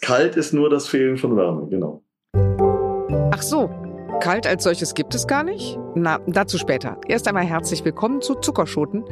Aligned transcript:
Kalt 0.00 0.36
ist 0.36 0.54
nur 0.54 0.70
das 0.70 0.88
Fehlen 0.88 1.18
von 1.18 1.36
Wärme, 1.36 1.66
genau. 1.68 2.02
Ach 3.32 3.42
so, 3.42 3.68
kalt 4.20 4.46
als 4.46 4.64
solches 4.64 4.94
gibt 4.94 5.14
es 5.14 5.26
gar 5.26 5.44
nicht? 5.44 5.78
Na, 5.94 6.20
dazu 6.26 6.56
später. 6.56 6.98
Erst 7.06 7.28
einmal 7.28 7.44
herzlich 7.44 7.84
willkommen 7.84 8.22
zu 8.22 8.34
Zuckerschoten, 8.34 9.04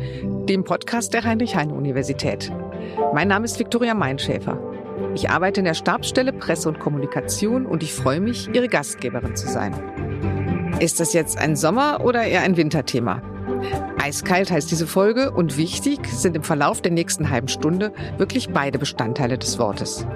dem 0.46 0.64
Podcast 0.64 1.12
der 1.12 1.24
Heinrich-Heine-Universität. 1.24 2.51
Mein 3.12 3.29
Name 3.29 3.45
ist 3.45 3.59
Viktoria 3.59 3.93
Meinschäfer. 3.93 4.59
Ich 5.14 5.29
arbeite 5.29 5.61
in 5.61 5.66
der 5.66 5.74
Stabsstelle 5.74 6.32
Presse 6.32 6.70
und 6.70 6.80
Kommunikation 6.80 7.66
und 7.66 7.82
ich 7.82 7.93
freue 7.93 8.20
mich, 8.20 8.48
Ihre 8.55 8.68
Gastgeberin 8.68 9.36
zu 9.36 9.46
sein. 9.46 9.75
Ist 10.80 11.00
das 11.00 11.12
jetzt 11.12 11.39
ein 11.39 11.55
Sommer- 11.55 12.02
oder 12.02 12.23
eher 12.25 12.43
ein 12.43 12.57
Winterthema? 12.57 13.23
Eiskalt 13.98 14.50
heißt 14.50 14.70
diese 14.70 14.86
Folge 14.86 15.32
und 15.32 15.59
wichtig 15.59 16.07
sind 16.07 16.34
im 16.34 16.45
Verlauf 16.45 16.80
der 16.80 16.93
nächsten 16.93 17.29
halben 17.29 17.48
Stunde 17.48 17.93
wirklich 18.16 18.50
beide 18.50 18.79
Bestandteile 18.79 19.36
des 19.36 19.59
Wortes. 19.59 20.07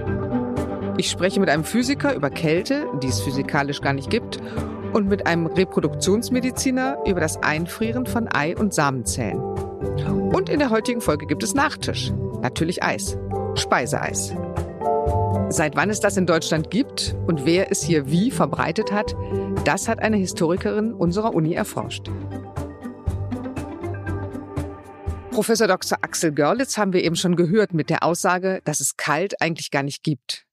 Ich 1.03 1.11
spreche 1.11 1.41
mit 1.41 1.51
einem 1.51 1.65
Physiker 1.65 2.15
über 2.15 2.31
Kälte, 2.31 2.87
die 3.03 3.09
es 3.09 3.21
physikalisch 3.21 3.81
gar 3.81 3.93
nicht 3.93 4.09
gibt, 4.09 4.39
und 4.93 5.09
mit 5.09 5.27
einem 5.27 5.47
Reproduktionsmediziner 5.47 6.99
über 7.05 7.19
das 7.19 7.43
Einfrieren 7.43 8.07
von 8.07 8.33
Ei- 8.33 8.57
und 8.57 8.73
Samenzellen. 8.73 9.41
Und 9.41 10.49
in 10.49 10.61
der 10.61 10.71
heutigen 10.71 11.01
Folge 11.01 11.27
gibt 11.27 11.43
es 11.43 11.55
Nachtisch. 11.55 12.13
Natürlich 12.41 12.85
Eis. 12.85 13.19
Speiseeis. 13.57 14.33
Seit 15.49 15.75
wann 15.75 15.91
es 15.91 15.99
das 15.99 16.17
in 16.17 16.27
Deutschland 16.27 16.71
gibt 16.71 17.17
und 17.27 17.47
wer 17.47 17.73
es 17.73 17.83
hier 17.83 18.09
wie 18.09 18.31
verbreitet 18.31 18.93
hat, 18.93 19.17
das 19.65 19.89
hat 19.89 19.99
eine 19.99 20.19
Historikerin 20.19 20.93
unserer 20.93 21.35
Uni 21.35 21.53
erforscht. 21.53 22.13
Professor 25.33 25.67
Dr. 25.67 25.99
Axel 26.03 26.31
Görlitz 26.31 26.79
haben 26.79 26.93
wir 26.93 27.03
eben 27.03 27.17
schon 27.17 27.35
gehört 27.35 27.75
mit 27.75 27.91
der 27.91 28.05
Aussage, 28.05 28.61
dass 28.65 28.79
es 28.79 28.97
kalt 28.97 29.43
eigentlich 29.43 29.73
gar 29.73 29.83
nicht 29.83 30.05
gibt. 30.05 30.47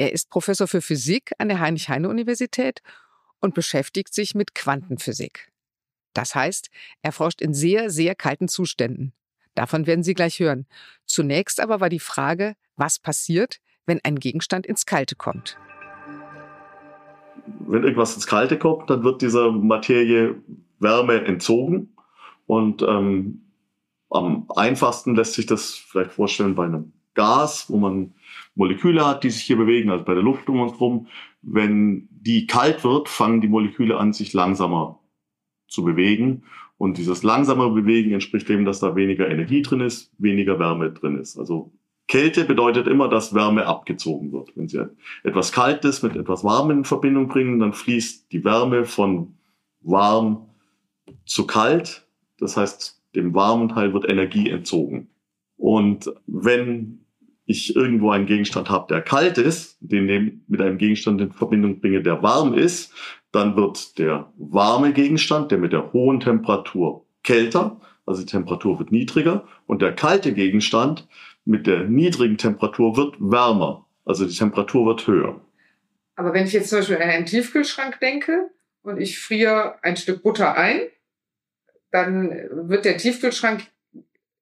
Er 0.00 0.14
ist 0.14 0.30
Professor 0.30 0.66
für 0.66 0.80
Physik 0.80 1.32
an 1.36 1.48
der 1.50 1.60
Heinrich-Heine-Universität 1.60 2.80
und 3.38 3.52
beschäftigt 3.52 4.14
sich 4.14 4.34
mit 4.34 4.54
Quantenphysik. 4.54 5.52
Das 6.14 6.34
heißt, 6.34 6.70
er 7.02 7.12
forscht 7.12 7.42
in 7.42 7.52
sehr, 7.52 7.90
sehr 7.90 8.14
kalten 8.14 8.48
Zuständen. 8.48 9.12
Davon 9.54 9.86
werden 9.86 10.02
Sie 10.02 10.14
gleich 10.14 10.40
hören. 10.40 10.66
Zunächst 11.04 11.60
aber 11.60 11.80
war 11.80 11.90
die 11.90 11.98
Frage, 11.98 12.54
was 12.76 12.98
passiert, 12.98 13.58
wenn 13.84 14.00
ein 14.02 14.16
Gegenstand 14.16 14.64
ins 14.64 14.86
Kalte 14.86 15.16
kommt. 15.16 15.58
Wenn 17.58 17.82
irgendwas 17.82 18.14
ins 18.14 18.26
Kalte 18.26 18.58
kommt, 18.58 18.88
dann 18.88 19.04
wird 19.04 19.20
dieser 19.20 19.52
Materie 19.52 20.42
Wärme 20.78 21.26
entzogen. 21.26 21.94
Und 22.46 22.80
ähm, 22.80 23.52
am 24.08 24.50
einfachsten 24.56 25.14
lässt 25.14 25.34
sich 25.34 25.44
das 25.44 25.74
vielleicht 25.74 26.12
vorstellen 26.12 26.54
bei 26.54 26.64
einem 26.64 26.94
Gas, 27.14 27.66
wo 27.68 27.76
man 27.78 28.14
Moleküle 28.54 29.06
hat, 29.06 29.24
die 29.24 29.30
sich 29.30 29.42
hier 29.42 29.56
bewegen, 29.56 29.90
also 29.90 30.04
bei 30.04 30.14
der 30.14 30.22
Luft 30.22 30.48
um 30.48 30.60
uns 30.60 30.72
herum. 30.72 31.06
Wenn 31.42 32.08
die 32.10 32.46
kalt 32.46 32.84
wird, 32.84 33.08
fangen 33.08 33.40
die 33.40 33.48
Moleküle 33.48 33.96
an, 33.96 34.12
sich 34.12 34.32
langsamer 34.32 35.00
zu 35.68 35.84
bewegen. 35.84 36.44
Und 36.76 36.96
dieses 36.98 37.22
langsame 37.22 37.68
Bewegen 37.70 38.12
entspricht 38.12 38.48
dem, 38.48 38.64
dass 38.64 38.80
da 38.80 38.96
weniger 38.96 39.28
Energie 39.28 39.62
drin 39.62 39.80
ist, 39.80 40.12
weniger 40.18 40.58
Wärme 40.58 40.92
drin 40.92 41.18
ist. 41.18 41.38
Also 41.38 41.72
Kälte 42.08 42.44
bedeutet 42.44 42.88
immer, 42.88 43.08
dass 43.08 43.34
Wärme 43.34 43.66
abgezogen 43.66 44.32
wird. 44.32 44.56
Wenn 44.56 44.66
Sie 44.66 44.84
etwas 45.22 45.52
Kaltes 45.52 46.02
mit 46.02 46.16
etwas 46.16 46.42
Warmem 46.42 46.78
in 46.78 46.84
Verbindung 46.84 47.28
bringen, 47.28 47.60
dann 47.60 47.72
fließt 47.72 48.32
die 48.32 48.44
Wärme 48.44 48.84
von 48.84 49.34
warm 49.82 50.48
zu 51.24 51.46
kalt. 51.46 52.06
Das 52.38 52.56
heißt, 52.56 53.00
dem 53.14 53.34
warmen 53.34 53.68
Teil 53.68 53.92
wird 53.92 54.10
Energie 54.10 54.50
entzogen. 54.50 55.08
Und 55.60 56.10
wenn 56.26 57.04
ich 57.44 57.76
irgendwo 57.76 58.10
einen 58.10 58.24
Gegenstand 58.24 58.70
habe, 58.70 58.86
der 58.88 59.02
kalt 59.02 59.36
ist, 59.36 59.76
den 59.80 60.42
mit 60.48 60.60
einem 60.60 60.78
Gegenstand 60.78 61.20
in 61.20 61.32
Verbindung 61.32 61.80
bringe, 61.80 62.02
der 62.02 62.22
warm 62.22 62.54
ist, 62.54 62.94
dann 63.30 63.56
wird 63.56 63.98
der 63.98 64.32
warme 64.38 64.94
Gegenstand, 64.94 65.50
der 65.50 65.58
mit 65.58 65.74
der 65.74 65.92
hohen 65.92 66.18
Temperatur 66.18 67.04
kälter, 67.22 67.78
also 68.06 68.22
die 68.22 68.26
Temperatur 68.26 68.78
wird 68.78 68.90
niedriger, 68.90 69.46
und 69.66 69.82
der 69.82 69.94
kalte 69.94 70.32
Gegenstand 70.32 71.06
mit 71.44 71.66
der 71.66 71.84
niedrigen 71.84 72.38
Temperatur 72.38 72.96
wird 72.96 73.16
wärmer, 73.20 73.86
also 74.06 74.24
die 74.24 74.34
Temperatur 74.34 74.86
wird 74.86 75.06
höher. 75.06 75.40
Aber 76.16 76.32
wenn 76.32 76.46
ich 76.46 76.54
jetzt 76.54 76.70
zum 76.70 76.78
Beispiel 76.78 76.96
an 76.96 77.02
einen 77.02 77.26
Tiefkühlschrank 77.26 78.00
denke 78.00 78.50
und 78.82 78.98
ich 78.98 79.18
friere 79.18 79.74
ein 79.82 79.98
Stück 79.98 80.22
Butter 80.22 80.56
ein, 80.56 80.80
dann 81.90 82.30
wird 82.68 82.86
der 82.86 82.96
Tiefkühlschrank 82.96 83.66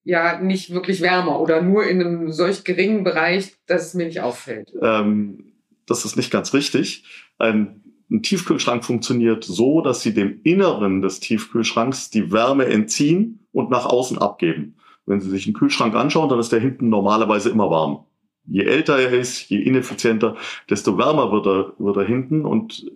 ja 0.05 0.41
nicht 0.41 0.73
wirklich 0.73 1.01
wärmer 1.01 1.41
oder 1.41 1.63
nur 1.63 1.87
in 1.87 2.01
einem 2.01 2.33
solch 2.33 2.65
geringen 2.65 3.05
Bereich, 3.05 3.57
dass 3.67 3.87
es 3.87 3.95
mir 3.95 4.07
nicht 4.07 4.21
auffällt. 4.21 4.73
Ähm, 4.81 5.53
das 5.87 6.05
ist 6.05 6.17
nicht 6.17 6.31
ganz 6.31 6.55
richtig. 6.55 7.05
Ein, 7.39 7.83
ein 8.11 8.23
Tiefkühlschrank 8.23 8.85
funktioniert 8.85 9.45
so, 9.45 9.81
dass 9.81 10.03
sie 10.03 10.15
dem 10.15 10.41
Inneren 10.45 11.03
des 11.03 11.21
Tiefkühlschranks 11.21 12.11
die 12.11 12.33
Wärme 12.33 12.67
entziehen 12.67 13.47
und 13.53 13.71
nach 13.71 13.87
außen 13.87 14.19
abgeben. 14.19 14.77
Wenn 15.07 15.21
Sie 15.21 15.31
sich 15.31 15.47
einen 15.47 15.55
Kühlschrank 15.55 15.95
anschauen, 15.95 16.29
dann 16.29 16.39
ist 16.39 16.53
der 16.53 16.61
hinten 16.61 16.91
normalerweise 16.91 17.49
immer 17.49 17.71
warm. 17.71 18.05
Je 18.45 18.65
älter 18.65 18.99
er 18.99 19.11
ist, 19.13 19.49
je 19.49 19.59
ineffizienter, 19.59 20.37
desto 20.69 20.99
wärmer 20.99 21.33
wird 21.33 21.47
er, 21.47 21.73
wird 21.79 21.97
er 21.97 22.05
hinten 22.05 22.45
und 22.45 22.91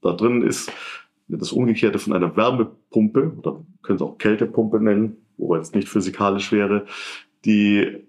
da 0.00 0.12
drin 0.12 0.42
ist 0.42 0.72
das 1.38 1.52
Umgekehrte 1.52 1.98
von 1.98 2.12
einer 2.12 2.36
Wärmepumpe 2.36 3.32
oder 3.36 3.64
können 3.82 3.98
Sie 3.98 4.04
auch 4.04 4.18
Kältepumpe 4.18 4.80
nennen 4.80 5.16
wobei 5.40 5.58
es 5.58 5.72
nicht 5.72 5.88
physikalisch 5.88 6.52
wäre, 6.52 6.86
die, 7.44 8.06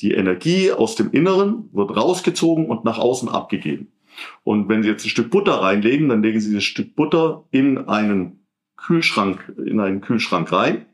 die 0.00 0.12
Energie 0.12 0.70
aus 0.72 0.94
dem 0.94 1.10
Inneren 1.10 1.68
wird 1.72 1.96
rausgezogen 1.96 2.66
und 2.66 2.84
nach 2.84 2.98
außen 2.98 3.28
abgegeben. 3.28 3.88
Und 4.44 4.68
wenn 4.68 4.82
Sie 4.82 4.88
jetzt 4.88 5.04
ein 5.04 5.10
Stück 5.10 5.30
Butter 5.30 5.62
reinlegen, 5.62 6.08
dann 6.08 6.22
legen 6.22 6.40
Sie 6.40 6.54
das 6.54 6.64
Stück 6.64 6.94
Butter 6.94 7.44
in 7.50 7.88
einen 7.88 8.44
Kühlschrank, 8.76 9.52
in 9.56 9.80
einen 9.80 10.00
Kühlschrank 10.00 10.52
rein. 10.52 10.86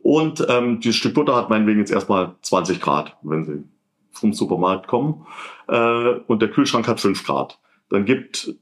Und 0.00 0.46
ähm, 0.48 0.78
dieses 0.80 0.96
Stück 0.96 1.14
Butter 1.14 1.34
hat 1.34 1.50
meinetwegen 1.50 1.80
jetzt 1.80 1.90
erstmal 1.90 2.36
20 2.42 2.80
Grad, 2.80 3.16
wenn 3.22 3.44
Sie 3.44 3.64
vom 4.12 4.32
Supermarkt 4.32 4.86
kommen. 4.86 5.26
Äh, 5.68 6.20
und 6.26 6.42
der 6.42 6.50
Kühlschrank 6.50 6.86
hat 6.86 7.00
5 7.00 7.24
Grad. 7.24 7.58
Dann 7.88 8.04
gibt 8.04 8.54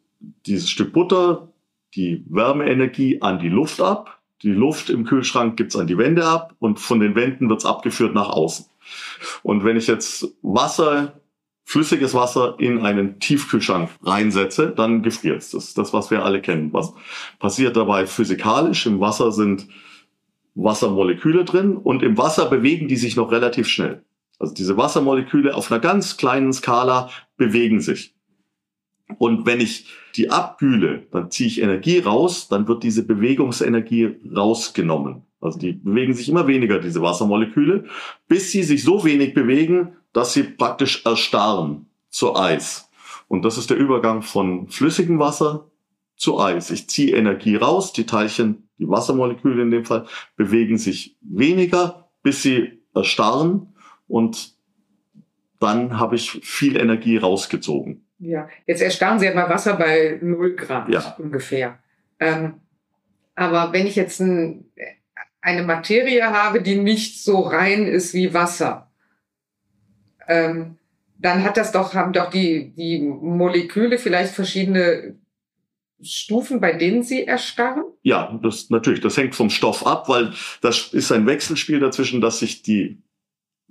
dieses 0.47 0.71
Stück 0.71 0.93
Butter 0.93 1.54
die 1.97 2.25
Wärmeenergie 2.29 3.23
an 3.23 3.39
die 3.39 3.49
Luft 3.49 3.81
ab. 3.81 4.21
Die 4.43 4.51
Luft 4.51 4.91
im 4.91 5.05
Kühlschrank 5.05 5.57
gibt's 5.57 5.77
an 5.77 5.87
die 5.87 5.97
Wände 5.97 6.27
ab 6.27 6.55
und 6.59 6.81
von 6.81 7.01
den 7.01 7.15
Wänden 7.15 7.49
wird's 7.49 7.65
abgeführt 7.65 8.15
nach 8.15 8.29
außen. 8.29 8.67
Und 9.43 9.65
wenn 9.65 9.77
ich 9.77 9.87
jetzt 9.87 10.29
Wasser, 10.43 11.21
flüssiges 11.65 12.15
Wasser 12.15 12.57
in 12.59 12.81
einen 12.81 13.21
Tiefkühlschrank 13.21 13.91
reinsetze, 14.03 14.73
dann 14.77 15.03
gefriert 15.03 15.39
es. 15.39 15.51
Das 15.51 15.65
ist 15.65 15.79
das, 15.79 15.93
was 15.93 16.11
wir 16.11 16.25
alle 16.25 16.43
kennen. 16.43 16.73
Was 16.73 16.93
passiert 17.39 17.77
dabei 17.77 18.07
physikalisch? 18.07 18.87
Im 18.87 19.01
Wasser 19.01 19.33
sind 19.33 19.67
Wassermoleküle 20.55 21.45
drin 21.45 21.77
und 21.77 22.03
im 22.03 22.19
Wasser 22.19 22.47
bewegen 22.47 22.89
die 22.89 22.97
sich 22.97 23.17
noch 23.17 23.33
relativ 23.33 23.67
schnell. 23.67 24.05
Also 24.39 24.53
diese 24.53 24.77
Wassermoleküle 24.77 25.55
auf 25.55 25.71
einer 25.71 25.81
ganz 25.81 26.17
kleinen 26.17 26.53
Skala 26.53 27.09
bewegen 27.37 27.81
sich. 27.81 28.15
Und 29.19 29.47
wenn 29.47 29.61
ich 29.61 29.87
die 30.17 30.31
abkühle, 30.31 31.07
dann 31.11 31.31
ziehe 31.31 31.49
ich 31.49 31.61
Energie 31.61 31.99
raus, 31.99 32.49
dann 32.49 32.69
wird 32.69 32.83
diese 32.83 33.05
Bewegungsenergie 33.05 34.17
rausgenommen. 34.35 35.23
Also 35.41 35.59
die 35.59 35.73
bewegen 35.73 36.15
sich 36.15 36.29
immer 36.29 36.47
weniger, 36.47 36.79
diese 36.79 37.03
Wassermoleküle, 37.03 37.85
bis 38.29 38.51
sie 38.51 38.63
sich 38.63 38.83
so 38.83 39.05
wenig 39.05 39.35
bewegen, 39.35 39.97
dass 40.13 40.33
sie 40.33 40.45
praktisch 40.45 41.05
erstarren 41.05 41.87
zu 42.09 42.35
Eis. 42.35 42.89
Und 43.29 43.45
das 43.45 43.59
ist 43.59 43.71
der 43.71 43.77
Übergang 43.77 44.23
von 44.23 44.69
flüssigem 44.69 45.19
Wasser 45.19 45.71
zu 46.17 46.41
Eis. 46.41 46.71
Ich 46.71 46.89
ziehe 46.89 47.17
Energie 47.17 47.57
raus, 47.57 47.93
die 47.93 48.07
Teilchen, 48.07 48.69
die 48.79 48.89
Wassermoleküle 48.89 49.63
in 49.63 49.71
dem 49.71 49.85
Fall, 49.85 50.07
bewegen 50.37 50.79
sich 50.79 51.17
weniger, 51.21 52.09
bis 52.23 52.43
sie 52.43 52.81
erstarren 52.95 53.75
und 54.09 54.55
dann 55.61 55.99
habe 55.99 56.17
ich 56.17 56.31
viel 56.31 56.77
Energie 56.77 57.17
rausgezogen. 57.17 58.04
Ja, 58.19 58.49
jetzt 58.67 58.83
erstarren 58.83 59.19
Sie 59.19 59.27
ja 59.27 59.33
bei 59.33 59.49
Wasser 59.49 59.75
bei 59.75 60.19
0 60.23 60.57
Grad 60.57 60.89
ja. 60.89 61.17
ungefähr. 61.19 61.79
Ähm, 62.21 62.61
aber 63.35 63.73
wenn 63.73 63.87
ich 63.87 63.97
jetzt 63.97 64.21
ein, 64.21 64.71
eine 65.41 65.63
Materie 65.63 66.25
habe, 66.25 66.63
die 66.63 66.77
nicht 66.77 67.23
so 67.23 67.41
rein 67.41 67.87
ist 67.87 68.15
wie 68.15 68.33
Wasser, 68.33 68.91
ähm, 70.29 70.79
dann 71.19 71.43
hat 71.43 71.57
das 71.57 71.73
doch, 71.73 71.95
haben 71.95 72.13
doch 72.13 72.31
die, 72.31 72.73
die 72.75 73.01
Moleküle 73.01 73.99
vielleicht 73.99 74.35
verschiedene 74.35 75.17
Stufen, 76.03 76.61
bei 76.61 76.73
denen 76.73 77.03
sie 77.03 77.25
erstarren? 77.25 77.85
Ja, 78.03 78.39
das 78.43 78.71
natürlich, 78.71 79.01
das 79.01 79.17
hängt 79.17 79.35
vom 79.35 79.51
Stoff 79.51 79.87
ab, 79.87 80.09
weil 80.09 80.33
das 80.61 80.93
ist 80.93 81.13
ein 81.13 81.27
Wechselspiel 81.27 81.81
dazwischen, 81.81 82.21
dass 82.21 82.41
sich 82.41 82.63
die 82.63 82.99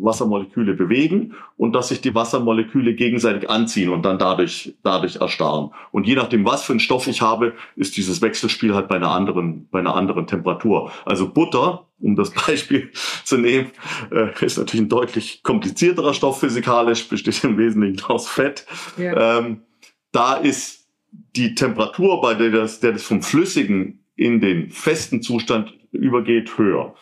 Wassermoleküle 0.04 0.74
bewegen 0.74 1.36
und 1.58 1.74
dass 1.74 1.90
sich 1.90 2.02
die 2.02 2.14
Wassermoleküle 2.14 2.94
gegenseitig 2.94 3.50
anziehen 3.50 3.90
und 3.90 4.04
dann 4.04 4.20
dadurch, 4.20 4.76
dadurch 4.84 5.18
erstarren. 5.18 5.72
Und 5.92 6.06
je 6.06 6.16
nachdem, 6.16 6.46
was 6.46 6.64
für 6.64 6.74
einen 6.74 6.80
Stoff 6.80 7.08
ich 7.08 7.22
habe, 7.22 7.54
ist 7.76 7.98
dieses 7.98 8.22
Wechselspiel 8.22 8.76
halt 8.76 8.88
bei 8.88 8.96
einer 8.96 9.12
anderen, 9.12 9.68
bei 9.70 9.80
einer 9.80 9.96
anderen 9.96 10.28
Temperatur. 10.28 10.92
Also 11.06 11.30
Butter, 11.30 11.88
um 12.00 12.16
das 12.16 12.32
Beispiel 12.48 12.92
zu 13.24 13.38
nehmen, 13.38 13.72
äh, 14.12 14.46
ist 14.46 14.58
natürlich 14.58 14.86
ein 14.86 14.90
deutlich 14.90 15.44
komplizierterer 15.44 16.14
Stoff 16.14 16.40
physikalisch, 16.40 17.08
besteht 17.08 17.44
im 17.44 17.58
Wesentlichen 17.58 18.04
aus 18.06 18.28
Fett. 18.28 18.66
Ja. 18.98 19.40
Ähm, 19.40 19.62
da 20.12 20.36
ist 20.36 20.88
die 21.36 21.56
Temperatur, 21.56 22.22
bei 22.22 22.34
der 22.34 22.52
das, 22.52 22.80
der 22.80 22.94
das 22.94 23.04
vom 23.04 23.22
Flüssigen 23.22 24.04
in 24.16 24.42
den 24.42 24.70
festen 24.70 25.22
Zustand 25.22 25.74
übergeht, 25.92 26.58
höher. 26.58 26.96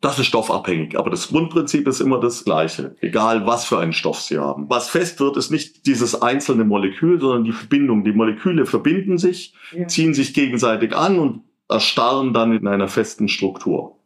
Das 0.00 0.18
ist 0.18 0.26
stoffabhängig, 0.26 0.98
aber 0.98 1.10
das 1.10 1.28
Grundprinzip 1.28 1.86
ist 1.86 2.00
immer 2.00 2.18
das 2.20 2.44
gleiche, 2.44 2.96
egal 3.02 3.46
was 3.46 3.66
für 3.66 3.78
einen 3.78 3.92
Stoff 3.92 4.20
Sie 4.20 4.38
haben. 4.38 4.70
Was 4.70 4.88
fest 4.88 5.20
wird, 5.20 5.36
ist 5.36 5.50
nicht 5.50 5.86
dieses 5.86 6.20
einzelne 6.22 6.64
Molekül, 6.64 7.20
sondern 7.20 7.44
die 7.44 7.52
Verbindung. 7.52 8.02
Die 8.02 8.12
Moleküle 8.12 8.64
verbinden 8.64 9.18
sich, 9.18 9.54
ja. 9.76 9.86
ziehen 9.88 10.14
sich 10.14 10.32
gegenseitig 10.32 10.96
an 10.96 11.18
und 11.18 11.42
erstarren 11.68 12.32
dann 12.32 12.52
in 12.52 12.66
einer 12.66 12.88
festen 12.88 13.28
Struktur. 13.28 13.96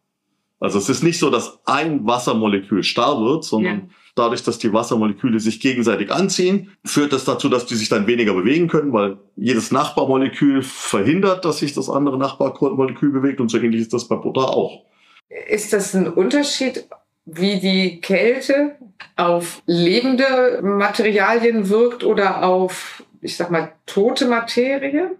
Also 0.58 0.79
es 0.79 0.88
ist 0.88 1.02
nicht 1.05 1.19
so, 1.19 1.31
dass 1.31 1.61
ein 1.64 2.06
Wassermolekül 2.06 2.82
starr 2.82 3.20
wird, 3.20 3.44
sondern 3.44 3.75
ja. 3.75 3.88
dadurch, 4.17 4.43
dass 4.43 4.58
die 4.58 4.73
Wassermoleküle 4.73 5.38
sich 5.38 5.61
gegenseitig 5.61 6.11
anziehen, 6.11 6.70
führt 6.85 7.12
das 7.12 7.25
dazu, 7.25 7.49
dass 7.49 7.67
die 7.67 7.75
sich 7.76 7.88
dann 7.88 8.06
weniger 8.08 8.35
bewegen 8.35 8.67
können, 8.67 8.93
weil 8.93 9.19
jedes 9.37 9.70
Nachbarmolekül 9.70 10.62
verhindert, 10.62 11.44
dass 11.44 11.58
sich 11.58 11.73
das 11.73 11.88
andere 11.88 12.19
Nachbarmolekül 12.19 13.12
bewegt 13.12 13.41
und 13.41 13.50
so 13.50 13.58
ähnlich 13.58 13.82
ist 13.82 13.93
das 13.93 14.08
bei 14.08 14.17
Butter 14.17 14.49
auch. 14.49 14.85
Ist 15.28 15.72
das 15.72 15.94
ein 15.94 16.08
Unterschied, 16.08 16.86
wie 17.24 17.58
die 17.58 18.00
Kälte 18.00 18.76
auf 19.16 19.62
lebende 19.66 20.60
Materialien 20.62 21.68
wirkt 21.68 22.04
oder 22.04 22.42
auf, 22.42 23.02
ich 23.20 23.36
sag 23.36 23.50
mal, 23.50 23.72
tote 23.86 24.26
Materie? 24.26 25.16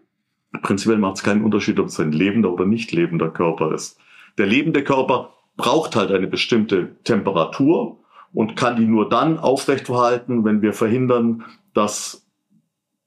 Prinzipiell 0.63 0.99
macht 0.99 1.17
es 1.17 1.23
keinen 1.23 1.45
Unterschied, 1.45 1.79
ob 1.81 1.87
es 1.87 1.99
ein 1.99 2.13
lebender 2.13 2.53
oder 2.53 2.67
nicht 2.67 2.93
lebender 2.93 3.31
Körper 3.31 3.75
ist. 3.75 3.99
Der 4.39 4.47
lebende 4.47 4.85
Körper 4.85 5.33
braucht 5.57 5.97
halt 5.97 6.11
eine 6.11 6.27
bestimmte 6.27 6.97
Temperatur 7.05 7.99
und 8.33 8.57
kann 8.57 8.77
die 8.77 8.87
nur 8.87 9.09
dann 9.09 9.39
aufrechterhalten, 9.39 10.45
wenn 10.45 10.63
wir 10.63 10.73
verhindern, 10.73 11.45
dass 11.73 12.27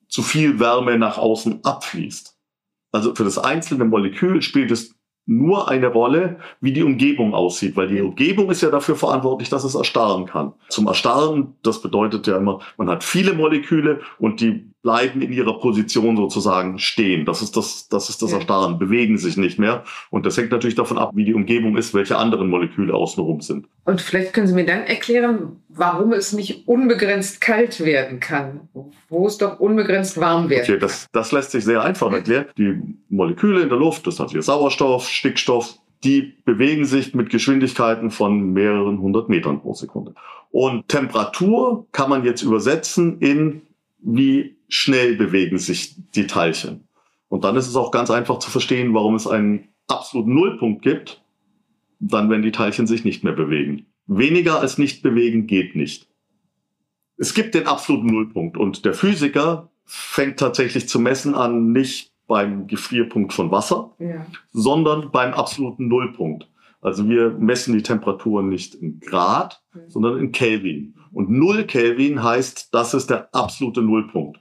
zu 0.07 0.23
viel 0.23 0.59
Wärme 0.59 0.97
nach 0.97 1.17
außen 1.17 1.63
abfließt. 1.63 2.37
Also 2.91 3.13
für 3.13 3.25
das 3.25 3.37
einzelne 3.37 3.85
Molekül 3.85 4.41
spielt 4.41 4.71
es 4.71 4.96
nur 5.27 5.69
eine 5.69 5.87
Rolle, 5.87 6.37
wie 6.61 6.71
die 6.71 6.83
Umgebung 6.83 7.33
aussieht, 7.33 7.75
weil 7.75 7.89
die 7.89 8.01
Umgebung 8.01 8.49
ist 8.49 8.61
ja 8.61 8.69
dafür 8.69 8.95
verantwortlich, 8.95 9.49
dass 9.49 9.65
es 9.65 9.75
erstarren 9.75 10.25
kann. 10.25 10.53
Zum 10.69 10.87
Erstarren, 10.87 11.55
das 11.63 11.81
bedeutet 11.81 12.25
ja 12.27 12.37
immer, 12.37 12.59
man 12.77 12.89
hat 12.89 13.03
viele 13.03 13.33
Moleküle 13.33 13.99
und 14.19 14.39
die 14.39 14.71
bleiben 14.87 15.21
in 15.21 15.33
ihrer 15.33 15.59
Position 15.59 16.15
sozusagen 16.15 16.79
stehen. 16.79 17.25
Das 17.25 17.41
ist 17.41 17.57
das, 17.57 17.89
das 17.89 18.07
ist 18.07 18.21
das 18.21 18.31
Erstarren, 18.31 18.79
bewegen 18.79 19.17
sich 19.17 19.35
nicht 19.35 19.59
mehr. 19.59 19.83
Und 20.11 20.25
das 20.25 20.37
hängt 20.37 20.49
natürlich 20.49 20.75
davon 20.75 20.97
ab, 20.97 21.11
wie 21.13 21.25
die 21.25 21.33
Umgebung 21.33 21.75
ist, 21.75 21.93
welche 21.93 22.17
anderen 22.17 22.49
Moleküle 22.49 22.93
außenrum 22.93 23.41
sind. 23.41 23.67
Und 23.83 23.99
vielleicht 23.99 24.31
können 24.31 24.47
Sie 24.47 24.53
mir 24.53 24.65
dann 24.65 24.83
erklären, 24.83 25.57
warum 25.67 26.13
es 26.13 26.31
nicht 26.31 26.69
unbegrenzt 26.69 27.41
kalt 27.41 27.83
werden 27.83 28.21
kann, 28.21 28.61
wo 29.09 29.27
es 29.27 29.37
doch 29.37 29.59
unbegrenzt 29.59 30.21
warm 30.21 30.49
wird. 30.49 30.69
Okay, 30.69 30.79
das, 30.79 31.07
das 31.11 31.33
lässt 31.33 31.51
sich 31.51 31.65
sehr 31.65 31.81
einfach 31.83 32.09
erklären. 32.13 32.45
Die 32.57 32.81
Moleküle 33.09 33.63
in 33.63 33.67
der 33.67 33.77
Luft, 33.77 34.07
das 34.07 34.21
hat 34.21 34.31
hier 34.31 34.41
Sauerstoff, 34.41 35.09
Stickstoff, 35.09 35.79
die 36.05 36.37
bewegen 36.45 36.85
sich 36.85 37.13
mit 37.13 37.29
Geschwindigkeiten 37.29 38.09
von 38.09 38.53
mehreren 38.53 39.01
hundert 39.01 39.27
Metern 39.27 39.59
pro 39.59 39.73
Sekunde. 39.73 40.13
Und 40.49 40.87
Temperatur 40.87 41.87
kann 41.91 42.09
man 42.09 42.23
jetzt 42.23 42.41
übersetzen 42.41 43.19
in 43.19 43.63
wie 43.99 44.56
schnell 44.67 45.15
bewegen 45.15 45.57
sich 45.57 45.95
die 46.11 46.27
Teilchen. 46.27 46.87
Und 47.29 47.43
dann 47.43 47.55
ist 47.55 47.67
es 47.67 47.75
auch 47.75 47.91
ganz 47.91 48.09
einfach 48.09 48.39
zu 48.39 48.49
verstehen, 48.49 48.93
warum 48.93 49.15
es 49.15 49.27
einen 49.27 49.69
absoluten 49.87 50.33
Nullpunkt 50.33 50.81
gibt, 50.81 51.21
dann 51.99 52.29
wenn 52.29 52.41
die 52.41 52.51
Teilchen 52.51 52.87
sich 52.87 53.03
nicht 53.03 53.23
mehr 53.23 53.33
bewegen. 53.33 53.85
Weniger 54.05 54.59
als 54.59 54.77
nicht 54.77 55.01
bewegen 55.01 55.47
geht 55.47 55.75
nicht. 55.75 56.07
Es 57.17 57.33
gibt 57.33 57.55
den 57.55 57.67
absoluten 57.67 58.07
Nullpunkt 58.07 58.57
und 58.57 58.85
der 58.85 58.93
Physiker 58.93 59.69
fängt 59.85 60.37
tatsächlich 60.39 60.87
zu 60.87 60.99
messen 60.99 61.33
an, 61.33 61.71
nicht 61.71 62.11
beim 62.27 62.67
Gefrierpunkt 62.67 63.33
von 63.33 63.51
Wasser, 63.51 63.95
ja. 63.99 64.25
sondern 64.51 65.11
beim 65.11 65.33
absoluten 65.33 65.87
Nullpunkt. 65.87 66.47
Also 66.81 67.09
wir 67.09 67.31
messen 67.31 67.73
die 67.73 67.81
Temperatur 67.81 68.43
nicht 68.43 68.75
in 68.75 68.99
Grad, 68.99 69.63
sondern 69.87 70.19
in 70.19 70.31
Kelvin. 70.31 70.95
Und 71.11 71.29
0 71.29 71.63
Kelvin 71.63 72.21
heißt, 72.21 72.73
das 72.73 72.93
ist 72.93 73.09
der 73.09 73.33
absolute 73.33 73.81
Nullpunkt. 73.81 74.39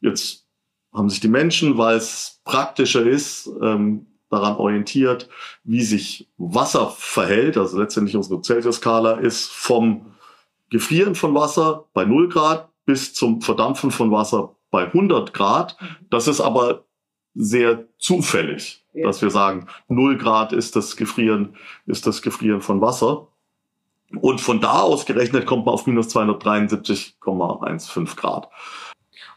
Jetzt 0.00 0.46
haben 0.92 1.10
sich 1.10 1.20
die 1.20 1.28
Menschen, 1.28 1.78
weil 1.78 1.96
es 1.96 2.40
praktischer 2.44 3.04
ist, 3.04 3.50
ähm, 3.62 4.06
daran 4.30 4.56
orientiert, 4.56 5.28
wie 5.64 5.82
sich 5.82 6.28
Wasser 6.36 6.90
verhält. 6.90 7.56
Also 7.56 7.78
letztendlich 7.78 8.16
unsere 8.16 8.42
Celsius-Skala 8.42 9.14
ist 9.14 9.50
vom 9.50 10.14
Gefrieren 10.70 11.14
von 11.14 11.34
Wasser 11.34 11.84
bei 11.92 12.04
0 12.04 12.28
Grad 12.28 12.68
bis 12.86 13.14
zum 13.14 13.40
Verdampfen 13.40 13.90
von 13.90 14.10
Wasser 14.10 14.56
bei 14.70 14.86
100 14.86 15.32
Grad. 15.32 15.76
Das 16.10 16.26
ist 16.26 16.40
aber 16.40 16.84
sehr 17.34 17.86
zufällig, 17.98 18.84
ja. 18.94 19.06
dass 19.06 19.22
wir 19.22 19.30
sagen, 19.30 19.68
0 19.88 20.18
Grad 20.18 20.52
ist 20.52 20.74
das 20.74 20.96
Gefrieren, 20.96 21.56
ist 21.86 22.06
das 22.06 22.22
Gefrieren 22.22 22.62
von 22.62 22.80
Wasser. 22.80 23.28
Und 24.20 24.40
von 24.40 24.60
da 24.60 24.80
aus 24.80 25.04
gerechnet 25.04 25.46
kommt 25.46 25.66
man 25.66 25.74
auf 25.74 25.86
minus 25.86 26.14
273,15 26.16 28.16
Grad. 28.16 28.48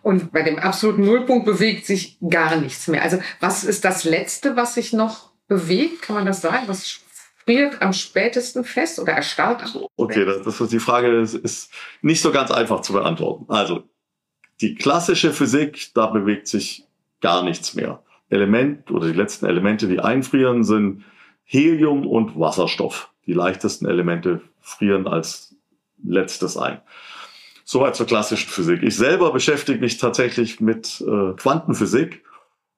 Und 0.01 0.31
bei 0.31 0.44
dem 0.44 0.60
absoluten 0.60 1.04
Nullpunkt 1.04 1.46
bewegt 1.46 1.86
sich 1.86 2.18
gar 2.28 2.56
nichts 2.56 2.88
mehr. 2.88 3.04
Also 3.04 3.19
was 3.40 3.63
ist 3.63 3.84
das 3.84 4.04
Letzte, 4.04 4.56
was 4.56 4.75
sich 4.75 4.94
noch 4.94 5.31
bewegt? 5.48 6.01
Kann 6.04 6.16
man 6.16 6.25
das 6.25 6.42
sagen? 6.42 6.68
Was 6.68 7.00
friert 7.44 7.81
am 7.81 7.94
spätesten 7.94 8.63
fest 8.63 9.00
oder 9.00 9.13
erstarrt? 9.13 9.63
Am 9.63 9.84
okay, 9.98 10.25
das, 10.25 10.44
das 10.44 10.62
ist 10.62 10.72
die 10.72 10.80
Frage 10.80 11.19
ist, 11.19 11.34
ist 11.34 11.72
nicht 12.01 12.22
so 12.22 12.31
ganz 12.31 12.51
einfach 12.51 12.81
zu 12.81 12.94
beantworten. 12.94 13.46
Also 13.50 13.84
die 14.62 14.75
klassische 14.75 15.31
Physik, 15.34 15.92
da 15.94 16.07
bewegt 16.07 16.48
sich 16.48 16.86
gar 17.22 17.44
nichts 17.44 17.74
mehr. 17.75 18.04
Element 18.30 18.92
oder 18.92 19.07
die 19.07 19.18
letzten 19.18 19.45
Elemente, 19.48 19.88
die 19.88 20.00
einfrieren, 20.00 20.63
sind 20.63 21.04
Helium 21.44 22.06
und 22.06 22.40
Wasserstoff. 22.40 23.10
Die 23.25 23.34
leichtesten 23.34 23.88
Elemente 23.88 24.42
frieren 24.62 25.07
als 25.07 25.56
letztes 26.04 26.57
ein. 26.57 26.80
Soweit 27.71 27.95
zur 27.95 28.07
klassischen 28.07 28.50
Physik. 28.50 28.81
Ich 28.81 28.95
selber 28.95 29.31
beschäftige 29.31 29.80
mich 29.80 30.00
tatsächlich 30.00 30.60
mit 30.60 31.01
äh, 31.01 31.33
Quantenphysik 31.36 32.24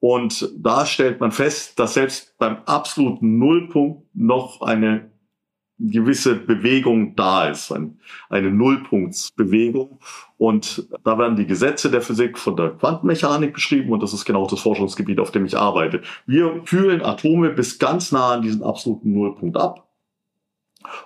und 0.02 0.54
da 0.58 0.86
stellt 0.86 1.22
man 1.22 1.32
fest, 1.32 1.80
dass 1.80 1.94
selbst 1.94 2.38
beim 2.38 2.58
absoluten 2.66 3.38
Nullpunkt 3.38 4.14
noch 4.14 4.60
eine 4.62 5.10
gewisse 5.80 6.36
Bewegung 6.36 7.16
da 7.16 7.48
ist, 7.48 7.72
ein, 7.72 8.02
eine 8.30 8.52
Nullpunktsbewegung. 8.52 10.00
Und 10.38 10.86
da 11.06 11.18
werden 11.18 11.38
die 11.38 11.48
Gesetze 11.48 11.90
der 11.90 12.02
Physik 12.02 12.38
von 12.38 12.58
der 12.58 12.72
Quantenmechanik 12.72 13.54
beschrieben 13.54 13.94
und 13.94 14.04
das 14.04 14.12
ist 14.12 14.26
genau 14.26 14.46
das 14.46 14.60
Forschungsgebiet, 14.60 15.22
auf 15.22 15.32
dem 15.32 15.46
ich 15.46 15.58
arbeite. 15.58 16.02
Wir 16.26 16.64
kühlen 16.66 17.02
Atome 17.02 17.52
bis 17.52 17.80
ganz 17.80 18.12
nah 18.12 18.34
an 18.34 18.42
diesen 18.42 18.62
absoluten 18.62 19.14
Nullpunkt 19.14 19.56
ab 19.56 19.88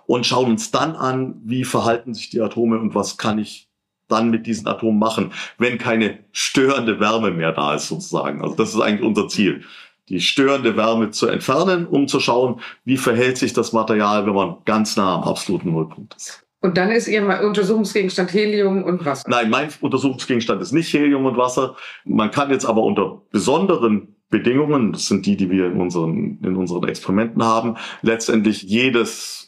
und 0.08 0.26
schauen 0.26 0.50
uns 0.50 0.72
dann 0.72 0.96
an, 0.96 1.40
wie 1.44 1.66
verhalten 1.66 2.16
sich 2.16 2.32
die 2.32 2.42
Atome 2.42 2.80
und 2.80 2.96
was 2.96 3.18
kann 3.18 3.38
ich 3.38 3.65
dann 4.08 4.30
mit 4.30 4.46
diesen 4.48 4.68
Atomen 4.68 5.00
machen, 5.00 5.32
wenn 5.58 5.78
keine 5.78 6.20
störende 6.32 7.00
Wärme 7.00 7.32
mehr 7.32 7.52
da 7.52 7.76
ist 7.76 7.88
sozusagen. 7.88 8.42
Also 8.42 8.56
das 8.56 8.74
ist 8.74 8.82
eigentlich 8.82 9.08
unser 9.08 9.28
Ziel, 9.28 9.64
die 10.10 10.20
störende 10.20 10.78
Wärme 10.78 11.12
zu 11.12 11.28
entfernen, 11.28 11.88
um 11.88 12.08
zu 12.08 12.20
schauen, 12.20 12.62
wie 12.84 12.98
verhält 12.98 13.38
sich 13.38 13.54
das 13.54 13.74
Material, 13.74 14.26
wenn 14.26 14.36
man 14.36 14.58
ganz 14.66 14.96
nah 14.98 15.16
am 15.16 15.24
absoluten 15.24 15.72
Nullpunkt 15.72 16.16
ist. 16.16 16.46
Und 16.62 16.78
dann 16.78 16.90
ist 16.90 17.08
Ihr 17.08 17.24
Untersuchungsgegenstand 17.44 18.34
Helium 18.34 18.84
und 18.84 19.06
Wasser? 19.06 19.30
Nein, 19.30 19.52
mein 19.52 19.70
Untersuchungsgegenstand 19.82 20.62
ist 20.62 20.72
nicht 20.72 20.92
Helium 20.92 21.26
und 21.26 21.38
Wasser. 21.38 21.76
Man 22.06 22.32
kann 22.32 22.50
jetzt 22.50 22.66
aber 22.66 22.82
unter 22.82 23.22
besonderen 23.32 24.16
Bedingungen, 24.32 24.92
das 24.92 25.08
sind 25.08 25.28
die, 25.28 25.38
die 25.38 25.52
wir 25.52 25.68
in 25.68 25.80
unseren, 25.80 26.40
in 26.44 26.56
unseren 26.56 26.88
Experimenten 26.88 27.44
haben, 27.44 27.76
letztendlich 28.02 28.64
jedes 28.64 29.45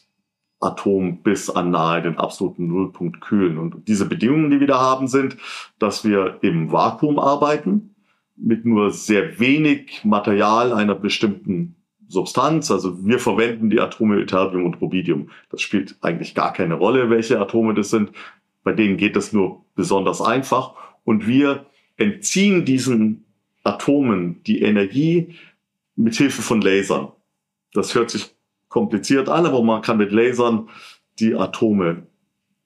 Atom 0.60 1.22
bis 1.22 1.50
an 1.50 1.70
nahe 1.70 2.02
den 2.02 2.18
absoluten 2.18 2.66
Nullpunkt 2.66 3.20
kühlen. 3.20 3.58
Und 3.58 3.86
diese 3.88 4.06
Bedingungen, 4.06 4.50
die 4.50 4.60
wir 4.60 4.66
da 4.66 4.80
haben, 4.80 5.06
sind, 5.06 5.36
dass 5.78 6.04
wir 6.04 6.38
im 6.42 6.72
Vakuum 6.72 7.18
arbeiten, 7.18 7.94
mit 8.36 8.64
nur 8.64 8.90
sehr 8.90 9.38
wenig 9.40 10.04
Material 10.04 10.72
einer 10.72 10.94
bestimmten 10.94 11.76
Substanz. 12.08 12.70
Also 12.70 13.04
wir 13.04 13.18
verwenden 13.18 13.70
die 13.70 13.80
Atome 13.80 14.20
Ytterbium 14.20 14.64
und 14.64 14.80
Rubidium. 14.80 15.30
Das 15.50 15.60
spielt 15.60 15.96
eigentlich 16.00 16.34
gar 16.34 16.52
keine 16.52 16.74
Rolle, 16.74 17.10
welche 17.10 17.38
Atome 17.38 17.74
das 17.74 17.90
sind. 17.90 18.12
Bei 18.64 18.72
denen 18.72 18.96
geht 18.96 19.16
das 19.16 19.32
nur 19.32 19.64
besonders 19.74 20.20
einfach. 20.20 20.74
Und 21.04 21.26
wir 21.26 21.66
entziehen 21.96 22.64
diesen 22.64 23.24
Atomen 23.64 24.42
die 24.44 24.62
Energie 24.62 25.34
mit 25.96 26.14
Hilfe 26.16 26.42
von 26.42 26.60
Lasern. 26.60 27.08
Das 27.72 27.94
hört 27.94 28.10
sich 28.10 28.34
kompliziert 28.68 29.28
an, 29.28 29.46
aber 29.46 29.62
man 29.62 29.82
kann 29.82 29.98
mit 29.98 30.12
Lasern 30.12 30.68
die 31.18 31.34
Atome 31.34 32.06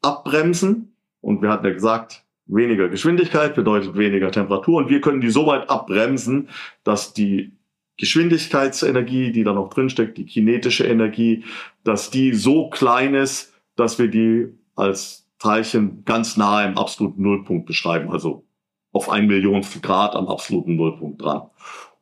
abbremsen. 0.02 0.96
Und 1.20 1.42
wir 1.42 1.50
hatten 1.50 1.66
ja 1.66 1.72
gesagt, 1.72 2.24
weniger 2.46 2.88
Geschwindigkeit 2.88 3.54
bedeutet 3.54 3.96
weniger 3.96 4.30
Temperatur. 4.30 4.78
Und 4.78 4.90
wir 4.90 5.00
können 5.00 5.20
die 5.20 5.30
so 5.30 5.46
weit 5.46 5.70
abbremsen, 5.70 6.48
dass 6.84 7.12
die 7.12 7.52
Geschwindigkeitsenergie, 7.98 9.32
die 9.32 9.44
da 9.44 9.52
noch 9.52 9.70
drinsteckt, 9.70 10.18
die 10.18 10.26
kinetische 10.26 10.84
Energie, 10.84 11.44
dass 11.84 12.10
die 12.10 12.34
so 12.34 12.68
klein 12.70 13.14
ist, 13.14 13.52
dass 13.76 13.98
wir 13.98 14.08
die 14.08 14.48
als 14.74 15.28
Teilchen 15.38 16.04
ganz 16.04 16.36
nahe 16.36 16.66
im 16.66 16.78
absoluten 16.78 17.22
Nullpunkt 17.22 17.66
beschreiben, 17.66 18.10
also 18.10 18.44
auf 18.92 19.08
ein 19.08 19.26
Millionstel 19.26 19.80
Grad 19.80 20.14
am 20.14 20.28
absoluten 20.28 20.76
Nullpunkt 20.76 21.22
dran. 21.22 21.42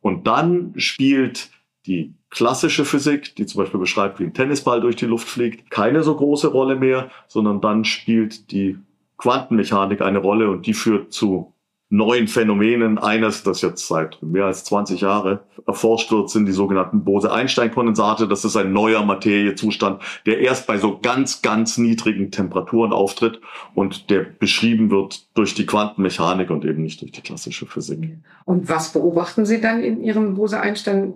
Und 0.00 0.26
dann 0.26 0.72
spielt 0.76 1.50
die 1.86 2.14
klassische 2.30 2.84
Physik, 2.84 3.34
die 3.36 3.46
zum 3.46 3.62
Beispiel 3.62 3.80
beschreibt, 3.80 4.20
wie 4.20 4.24
ein 4.24 4.34
Tennisball 4.34 4.80
durch 4.80 4.96
die 4.96 5.06
Luft 5.06 5.28
fliegt, 5.28 5.70
keine 5.70 6.02
so 6.02 6.14
große 6.14 6.48
Rolle 6.48 6.76
mehr, 6.76 7.10
sondern 7.26 7.60
dann 7.60 7.84
spielt 7.84 8.50
die 8.52 8.78
Quantenmechanik 9.18 10.00
eine 10.00 10.18
Rolle 10.18 10.50
und 10.50 10.66
die 10.66 10.74
führt 10.74 11.12
zu 11.12 11.52
neuen 11.90 12.28
Phänomenen. 12.28 12.98
Eines, 12.98 13.42
das 13.42 13.60
jetzt 13.60 13.86
seit 13.86 14.22
mehr 14.22 14.46
als 14.46 14.64
20 14.64 15.00
Jahre 15.02 15.40
erforscht 15.66 16.10
wird, 16.10 16.30
sind 16.30 16.46
die 16.46 16.52
sogenannten 16.52 17.04
Bose-Einstein-Kondensate. 17.04 18.28
Das 18.28 18.44
ist 18.44 18.56
ein 18.56 18.72
neuer 18.72 19.04
Materiezustand, 19.04 20.00
der 20.24 20.38
erst 20.38 20.66
bei 20.66 20.78
so 20.78 20.98
ganz, 21.00 21.42
ganz 21.42 21.76
niedrigen 21.76 22.30
Temperaturen 22.30 22.92
auftritt 22.92 23.40
und 23.74 24.08
der 24.08 24.20
beschrieben 24.20 24.90
wird 24.90 25.26
durch 25.36 25.54
die 25.54 25.66
Quantenmechanik 25.66 26.50
und 26.50 26.64
eben 26.64 26.82
nicht 26.82 27.02
durch 27.02 27.12
die 27.12 27.22
klassische 27.22 27.66
Physik. 27.66 28.16
Und 28.44 28.68
was 28.68 28.92
beobachten 28.92 29.44
Sie 29.44 29.60
dann 29.60 29.82
in 29.82 30.02
Ihrem 30.02 30.34
Bose-Einstein? 30.34 31.14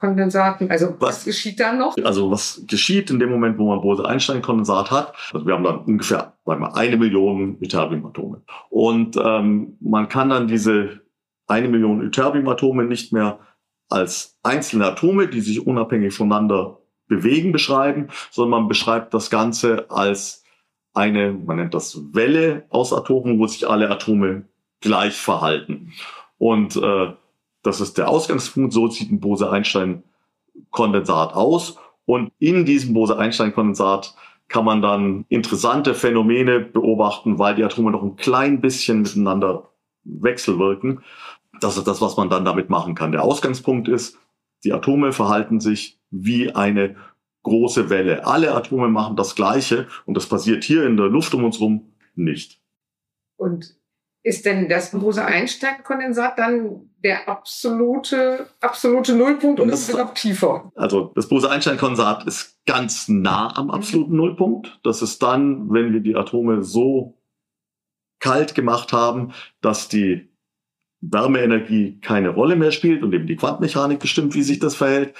Kondensaten. 0.00 0.70
Also 0.70 0.94
was, 0.98 1.18
was, 1.18 1.24
geschieht 1.24 1.60
dann 1.60 1.78
noch? 1.78 1.96
Also 2.04 2.30
was 2.30 2.62
geschieht 2.66 3.10
in 3.10 3.18
dem 3.18 3.30
Moment, 3.30 3.58
wo 3.58 3.68
man 3.68 3.80
Bose-Einstein-Kondensat 3.80 4.90
hat? 4.90 5.14
Also 5.32 5.46
wir 5.46 5.54
haben 5.54 5.64
dann 5.64 5.80
ungefähr 5.80 6.34
sagen 6.44 6.60
wir, 6.60 6.76
eine 6.76 6.96
Million 6.96 7.58
Ytterbiumatome. 7.60 8.42
Und 8.70 9.16
ähm, 9.16 9.76
man 9.80 10.08
kann 10.08 10.30
dann 10.30 10.48
diese 10.48 11.00
eine 11.46 11.68
Million 11.68 12.06
Ytterbiumatome 12.06 12.84
nicht 12.84 13.12
mehr 13.12 13.38
als 13.88 14.38
einzelne 14.42 14.86
Atome, 14.86 15.28
die 15.28 15.40
sich 15.40 15.66
unabhängig 15.66 16.14
voneinander 16.14 16.78
bewegen, 17.06 17.52
beschreiben, 17.52 18.08
sondern 18.30 18.62
man 18.62 18.68
beschreibt 18.68 19.14
das 19.14 19.30
Ganze 19.30 19.90
als 19.90 20.44
eine, 20.94 21.32
man 21.32 21.56
nennt 21.56 21.74
das 21.74 21.98
Welle 22.12 22.66
aus 22.70 22.92
Atomen, 22.92 23.38
wo 23.38 23.46
sich 23.46 23.68
alle 23.68 23.90
Atome 23.90 24.44
gleich 24.80 25.14
verhalten. 25.14 25.92
Und 26.38 26.76
äh, 26.76 27.12
das 27.62 27.80
ist 27.80 27.98
der 27.98 28.08
Ausgangspunkt. 28.08 28.72
So 28.72 28.86
sieht 28.88 29.10
ein 29.10 29.18
Bose-Einstein-Kondensat 29.20 31.34
aus. 31.34 31.76
Und 32.04 32.30
in 32.38 32.64
diesem 32.64 32.94
Bose-Einstein-Kondensat 32.94 34.14
kann 34.48 34.64
man 34.64 34.80
dann 34.80 35.26
interessante 35.28 35.94
Phänomene 35.94 36.60
beobachten, 36.60 37.38
weil 37.38 37.54
die 37.54 37.64
Atome 37.64 37.90
noch 37.90 38.02
ein 38.02 38.16
klein 38.16 38.60
bisschen 38.60 39.02
miteinander 39.02 39.68
wechselwirken. 40.04 41.04
Das 41.60 41.76
ist 41.76 41.86
das, 41.86 42.00
was 42.00 42.16
man 42.16 42.30
dann 42.30 42.46
damit 42.46 42.70
machen 42.70 42.94
kann. 42.94 43.12
Der 43.12 43.22
Ausgangspunkt 43.22 43.88
ist, 43.88 44.18
die 44.64 44.72
Atome 44.72 45.12
verhalten 45.12 45.60
sich 45.60 46.00
wie 46.10 46.54
eine 46.54 46.96
große 47.42 47.90
Welle. 47.90 48.26
Alle 48.26 48.54
Atome 48.54 48.88
machen 48.88 49.16
das 49.16 49.34
Gleiche 49.34 49.86
und 50.06 50.16
das 50.16 50.26
passiert 50.26 50.64
hier 50.64 50.86
in 50.86 50.96
der 50.96 51.08
Luft 51.08 51.34
um 51.34 51.44
uns 51.44 51.58
herum 51.58 51.92
nicht. 52.14 52.60
Und 53.36 53.76
ist 54.22 54.46
denn 54.46 54.68
das 54.68 54.92
Bose-Einstein-Kondensat 54.92 56.38
dann 56.38 56.87
der 57.04 57.28
absolute, 57.28 58.48
absolute 58.60 59.14
Nullpunkt 59.14 59.60
oder 59.60 59.72
ist 59.72 59.92
noch 59.92 60.14
tiefer? 60.14 60.72
Also 60.74 61.12
das 61.14 61.28
Bose-Einstein-Kondensat 61.28 62.26
ist 62.26 62.58
ganz 62.66 63.08
nah 63.08 63.56
am 63.56 63.70
absoluten 63.70 64.12
mhm. 64.12 64.16
Nullpunkt. 64.16 64.80
Das 64.82 65.02
ist 65.02 65.22
dann, 65.22 65.70
wenn 65.70 65.92
wir 65.92 66.00
die 66.00 66.16
Atome 66.16 66.62
so 66.62 67.18
kalt 68.20 68.54
gemacht 68.54 68.92
haben, 68.92 69.32
dass 69.60 69.88
die 69.88 70.28
Wärmeenergie 71.00 72.00
keine 72.00 72.30
Rolle 72.30 72.56
mehr 72.56 72.72
spielt 72.72 73.02
und 73.04 73.12
eben 73.12 73.26
die 73.26 73.36
Quantenmechanik 73.36 74.00
bestimmt, 74.00 74.34
wie 74.34 74.42
sich 74.42 74.58
das 74.58 74.74
verhält. 74.74 75.14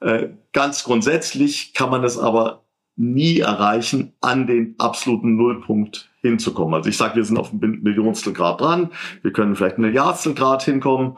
Äh, 0.00 0.28
ganz 0.52 0.84
grundsätzlich 0.84 1.74
kann 1.74 1.90
man 1.90 2.04
es 2.04 2.18
aber 2.18 2.62
nie 2.94 3.40
erreichen, 3.40 4.14
an 4.20 4.46
den 4.46 4.74
absoluten 4.78 5.36
Nullpunkt 5.36 6.08
hinzukommen. 6.28 6.74
Also 6.74 6.88
ich 6.88 6.96
sage, 6.96 7.16
wir 7.16 7.24
sind 7.24 7.38
auf 7.38 7.52
ein 7.52 7.80
Millionstel 7.82 8.32
Grad 8.32 8.60
dran, 8.60 8.90
wir 9.22 9.32
können 9.32 9.56
vielleicht 9.56 9.78
ein 9.78 9.82
Milliardstel 9.82 10.34
Grad 10.34 10.62
hinkommen, 10.62 11.16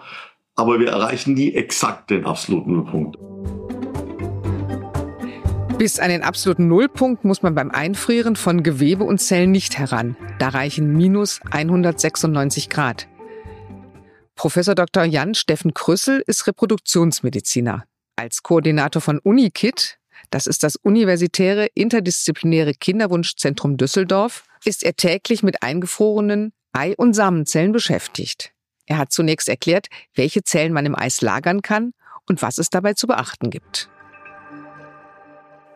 aber 0.55 0.81
wir 0.81 0.89
erreichen 0.89 1.35
nie 1.35 1.53
exakt 1.53 2.11
den 2.11 2.25
absoluten 2.25 2.73
Nullpunkt. 2.73 3.17
Bis 5.79 6.01
an 6.01 6.11
den 6.11 6.23
absoluten 6.23 6.67
Nullpunkt 6.67 7.25
muss 7.25 7.43
man 7.43 7.55
beim 7.55 7.71
Einfrieren 7.71 8.35
von 8.35 8.65
Gewebe 8.65 9.05
und 9.05 9.19
Zellen 9.19 9.53
nicht 9.53 9.79
heran. 9.79 10.17
Da 10.41 10.49
reichen 10.49 10.93
minus 10.93 11.41
196 11.53 12.69
Grad. 12.69 13.07
Professor 14.35 14.75
Dr. 14.75 15.05
Jan 15.05 15.35
Steffen 15.35 15.75
Krüssel 15.75 16.23
ist 16.27 16.47
Reproduktionsmediziner. 16.49 17.85
Als 18.17 18.43
Koordinator 18.43 19.01
von 19.01 19.21
UniKit 19.21 19.99
das 20.31 20.47
ist 20.47 20.63
das 20.63 20.77
Universitäre 20.77 21.69
Interdisziplinäre 21.75 22.75
Kinderwunschzentrum 22.75 23.77
Düsseldorf, 23.77 24.45
ist 24.65 24.83
er 24.83 24.95
täglich 24.95 25.43
mit 25.43 25.63
eingefrorenen 25.63 26.53
Ei- 26.73 26.95
und 26.97 27.15
Samenzellen 27.15 27.73
beschäftigt. 27.73 28.53
Er 28.87 28.99
hat 28.99 29.13
zunächst 29.13 29.49
erklärt, 29.49 29.89
welche 30.15 30.43
Zellen 30.43 30.73
man 30.73 30.87
im 30.87 30.95
Eis 30.95 31.21
lagern 31.21 31.63
kann 31.63 31.93
und 32.29 32.43
was 32.43 32.59
es 32.59 32.71
dabei 32.71 32.95
zu 32.95 33.07
beachten 33.07 33.51
gibt. 33.51 33.89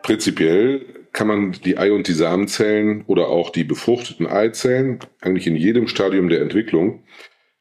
Prinzipiell 0.01 1.07
kann 1.13 1.27
man 1.27 1.51
die 1.51 1.77
Ei- 1.77 1.91
und 1.91 2.07
die 2.07 2.13
Samenzellen 2.13 3.03
oder 3.05 3.27
auch 3.27 3.51
die 3.51 3.63
befruchteten 3.63 4.27
Eizellen 4.27 4.99
eigentlich 5.21 5.47
in 5.47 5.55
jedem 5.55 5.87
Stadium 5.87 6.27
der 6.27 6.41
Entwicklung 6.41 7.03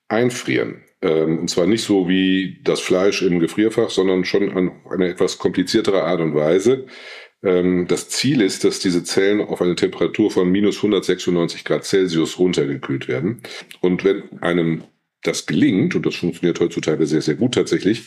einfrieren. 0.09 0.83
Ähm, 1.03 1.39
und 1.39 1.49
zwar 1.49 1.67
nicht 1.67 1.85
so 1.85 2.09
wie 2.09 2.61
das 2.65 2.81
Fleisch 2.81 3.23
im 3.23 3.41
Gefrierfach, 3.41 3.91
sondern 3.91 4.25
schon 4.25 4.51
an 4.57 4.73
eine 4.91 5.09
etwas 5.09 5.39
kompliziertere 5.39 6.05
Art 6.05 6.21
und 6.21 6.35
Weise. 6.35 6.87
Ähm, 7.43 7.87
das 7.89 8.09
Ziel 8.09 8.41
ist, 8.41 8.65
dass 8.65 8.79
diese 8.79 9.05
Zellen 9.05 9.41
auf 9.41 9.63
eine 9.63 9.75
Temperatur 9.75 10.31
von 10.31 10.51
minus 10.51 10.77
196 10.77 11.65
Grad 11.65 11.85
Celsius 11.85 12.39
runtergekühlt 12.39 13.09
werden. 13.09 13.43
Und 13.81 14.05
wenn 14.05 14.41
einem 14.41 14.85
das 15.23 15.47
gelingt, 15.47 15.95
und 15.95 16.05
das 16.05 16.17
funktioniert 16.17 16.61
heutzutage 16.61 17.07
sehr, 17.07 17.23
sehr 17.23 17.35
gut 17.35 17.55
tatsächlich, 17.55 18.05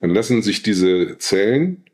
dann 0.00 0.10
lassen 0.10 0.42
sich 0.42 0.62
diese 0.62 1.18
Zellen 1.18 1.84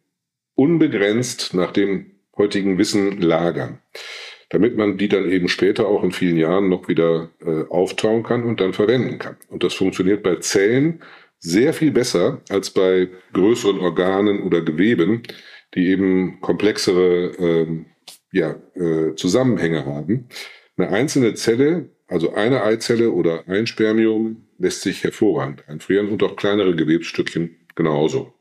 unbegrenzt 0.54 1.54
nach 1.54 1.72
dem 1.72 2.12
heutigen 2.36 2.78
Wissen 2.78 3.20
lagern 3.20 3.80
damit 4.54 4.76
man 4.76 4.96
die 4.98 5.08
dann 5.08 5.28
eben 5.28 5.48
später 5.48 5.88
auch 5.88 6.04
in 6.04 6.12
vielen 6.12 6.36
Jahren 6.36 6.68
noch 6.68 6.86
wieder 6.86 7.30
äh, 7.44 7.64
auftauen 7.70 8.22
kann 8.22 8.44
und 8.44 8.60
dann 8.60 8.72
verwenden 8.72 9.18
kann. 9.18 9.36
Und 9.48 9.64
das 9.64 9.74
funktioniert 9.74 10.22
bei 10.22 10.36
Zellen 10.36 11.02
sehr 11.38 11.74
viel 11.74 11.90
besser 11.90 12.40
als 12.48 12.70
bei 12.70 13.08
größeren 13.32 13.80
Organen 13.80 14.42
oder 14.42 14.62
Geweben, 14.62 15.22
die 15.74 15.88
eben 15.88 16.40
komplexere 16.40 17.30
äh, 17.38 17.84
ja, 18.32 18.56
äh, 18.74 19.14
Zusammenhänge 19.16 19.86
haben. 19.86 20.28
Eine 20.76 20.88
einzelne 20.88 21.34
Zelle, 21.34 21.90
also 22.06 22.34
eine 22.34 22.62
Eizelle 22.62 23.12
oder 23.12 23.48
ein 23.48 23.66
Spermium, 23.66 24.48
lässt 24.58 24.82
sich 24.82 25.02
hervorragend 25.04 25.68
einfrieren 25.68 26.08
und 26.08 26.22
auch 26.22 26.36
kleinere 26.36 26.74
Gewebsstückchen 26.74 27.56
genauso. 27.74 28.34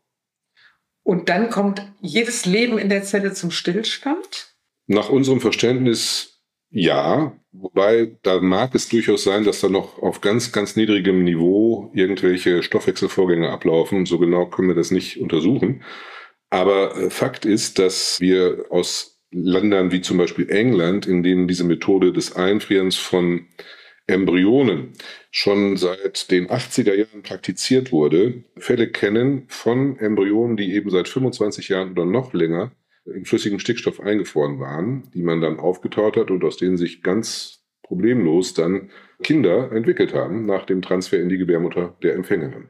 Und 1.03 1.29
dann 1.29 1.49
kommt 1.49 1.81
jedes 2.01 2.45
Leben 2.45 2.77
in 2.77 2.89
der 2.89 3.03
Zelle 3.03 3.33
zum 3.33 3.51
Stillstand? 3.51 4.55
Nach 4.87 5.09
unserem 5.09 5.41
Verständnis 5.41 6.33
ja, 6.75 7.37
wobei 7.51 8.17
da 8.23 8.39
mag 8.41 8.73
es 8.73 8.89
durchaus 8.89 9.23
sein, 9.23 9.43
dass 9.43 9.61
da 9.61 9.69
noch 9.69 10.01
auf 10.01 10.21
ganz, 10.21 10.51
ganz 10.51 10.75
niedrigem 10.75 11.23
Niveau 11.23 11.91
irgendwelche 11.93 12.63
Stoffwechselvorgänge 12.63 13.51
ablaufen. 13.51 14.07
So 14.07 14.17
genau 14.17 14.47
können 14.47 14.69
wir 14.69 14.75
das 14.75 14.89
nicht 14.89 15.19
untersuchen. 15.19 15.83
Aber 16.53 16.95
äh, 16.95 17.09
Fakt 17.09 17.45
ist, 17.45 17.79
dass 17.79 18.21
wir 18.21 18.65
aus 18.69 19.19
Ländern 19.31 19.91
wie 19.91 20.01
zum 20.01 20.19
Beispiel 20.19 20.51
England, 20.51 21.07
in 21.07 21.23
denen 21.23 21.47
diese 21.47 21.63
Methode 21.63 22.13
des 22.13 22.35
Einfrierens 22.35 22.95
von 22.95 23.47
Embryonen 24.05 24.93
schon 25.31 25.77
seit 25.77 26.29
den 26.29 26.49
80er 26.49 26.93
Jahren 26.93 27.23
praktiziert 27.23 27.91
wurde, 27.91 28.43
Fälle 28.59 28.91
kennen 28.91 29.45
von 29.47 29.97
Embryonen, 29.97 30.55
die 30.55 30.75
eben 30.75 30.91
seit 30.91 31.07
25 31.07 31.69
Jahren 31.69 31.93
oder 31.93 32.05
noch 32.05 32.33
länger 32.33 32.71
in 33.05 33.25
flüssigem 33.25 33.57
Stickstoff 33.57 33.99
eingefroren 33.99 34.59
waren, 34.59 35.09
die 35.15 35.23
man 35.23 35.41
dann 35.41 35.59
aufgetaut 35.59 36.17
hat 36.17 36.29
und 36.29 36.43
aus 36.43 36.57
denen 36.57 36.77
sich 36.77 37.01
ganz 37.01 37.63
problemlos 37.81 38.53
dann 38.53 38.91
Kinder 39.23 39.71
entwickelt 39.71 40.13
haben 40.13 40.45
nach 40.45 40.67
dem 40.67 40.83
Transfer 40.83 41.19
in 41.19 41.29
die 41.29 41.39
Gebärmutter 41.39 41.97
der 42.03 42.13
Empfängerin. 42.13 42.69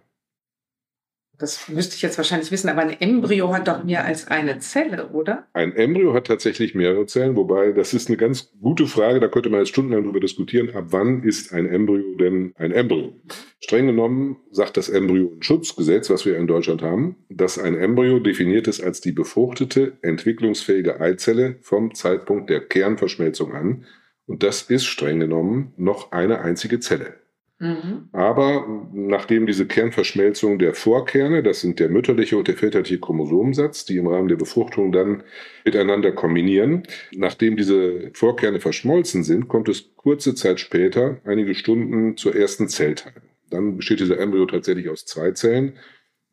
Das 1.39 1.67
müsste 1.67 1.95
ich 1.95 2.03
jetzt 2.03 2.17
wahrscheinlich 2.17 2.51
wissen, 2.51 2.69
aber 2.69 2.81
ein 2.81 3.01
Embryo 3.01 3.51
hat 3.51 3.67
doch 3.67 3.83
mehr 3.83 4.05
als 4.05 4.27
eine 4.27 4.59
Zelle, 4.59 5.09
oder? 5.09 5.47
Ein 5.53 5.75
Embryo 5.75 6.13
hat 6.13 6.27
tatsächlich 6.27 6.75
mehrere 6.75 7.07
Zellen, 7.07 7.35
wobei 7.35 7.71
das 7.71 7.93
ist 7.93 8.07
eine 8.07 8.17
ganz 8.17 8.51
gute 8.61 8.85
Frage, 8.85 9.19
da 9.19 9.27
könnte 9.27 9.49
man 9.49 9.59
jetzt 9.59 9.69
stundenlang 9.69 10.03
darüber 10.03 10.19
diskutieren, 10.19 10.75
ab 10.75 10.85
wann 10.89 11.23
ist 11.23 11.51
ein 11.51 11.65
Embryo 11.65 12.15
denn 12.17 12.53
ein 12.55 12.71
Embryo? 12.71 13.13
Streng 13.59 13.87
genommen 13.87 14.37
sagt 14.51 14.77
das 14.77 14.89
Embryo-Schutzgesetz, 14.89 16.11
was 16.11 16.25
wir 16.25 16.37
in 16.37 16.45
Deutschland 16.45 16.83
haben, 16.83 17.15
dass 17.29 17.57
ein 17.57 17.75
Embryo 17.75 18.19
definiert 18.19 18.67
ist 18.67 18.81
als 18.81 19.01
die 19.01 19.11
befruchtete, 19.11 19.97
entwicklungsfähige 20.03 21.01
Eizelle 21.01 21.57
vom 21.61 21.95
Zeitpunkt 21.95 22.51
der 22.51 22.59
Kernverschmelzung 22.59 23.53
an. 23.53 23.85
Und 24.27 24.43
das 24.43 24.61
ist 24.61 24.85
streng 24.85 25.19
genommen 25.19 25.73
noch 25.77 26.11
eine 26.11 26.39
einzige 26.41 26.79
Zelle. 26.79 27.22
Mhm. 27.63 28.09
Aber 28.11 28.67
nachdem 28.91 29.47
diese 29.47 29.65
Kernverschmelzung 29.65 30.59
der 30.59 30.73
Vorkerne, 30.73 31.41
das 31.43 31.61
sind 31.61 31.79
der 31.79 31.87
mütterliche 31.87 32.35
und 32.35 32.49
der 32.49 32.57
väterliche 32.57 32.99
Chromosomensatz, 32.99 33.85
die 33.85 33.95
im 33.95 34.07
Rahmen 34.07 34.27
der 34.27 34.35
Befruchtung 34.35 34.91
dann 34.91 35.23
miteinander 35.63 36.11
kombinieren, 36.11 36.83
nachdem 37.13 37.55
diese 37.55 38.11
Vorkerne 38.13 38.59
verschmolzen 38.59 39.23
sind, 39.23 39.47
kommt 39.47 39.69
es 39.69 39.95
kurze 39.95 40.35
Zeit 40.35 40.59
später, 40.59 41.21
einige 41.23 41.55
Stunden, 41.55 42.17
zur 42.17 42.35
ersten 42.35 42.67
Zellteilung. 42.67 43.23
Dann 43.49 43.77
besteht 43.77 44.01
dieser 44.01 44.19
Embryo 44.19 44.45
tatsächlich 44.45 44.89
aus 44.89 45.05
zwei 45.05 45.31
Zellen 45.31 45.77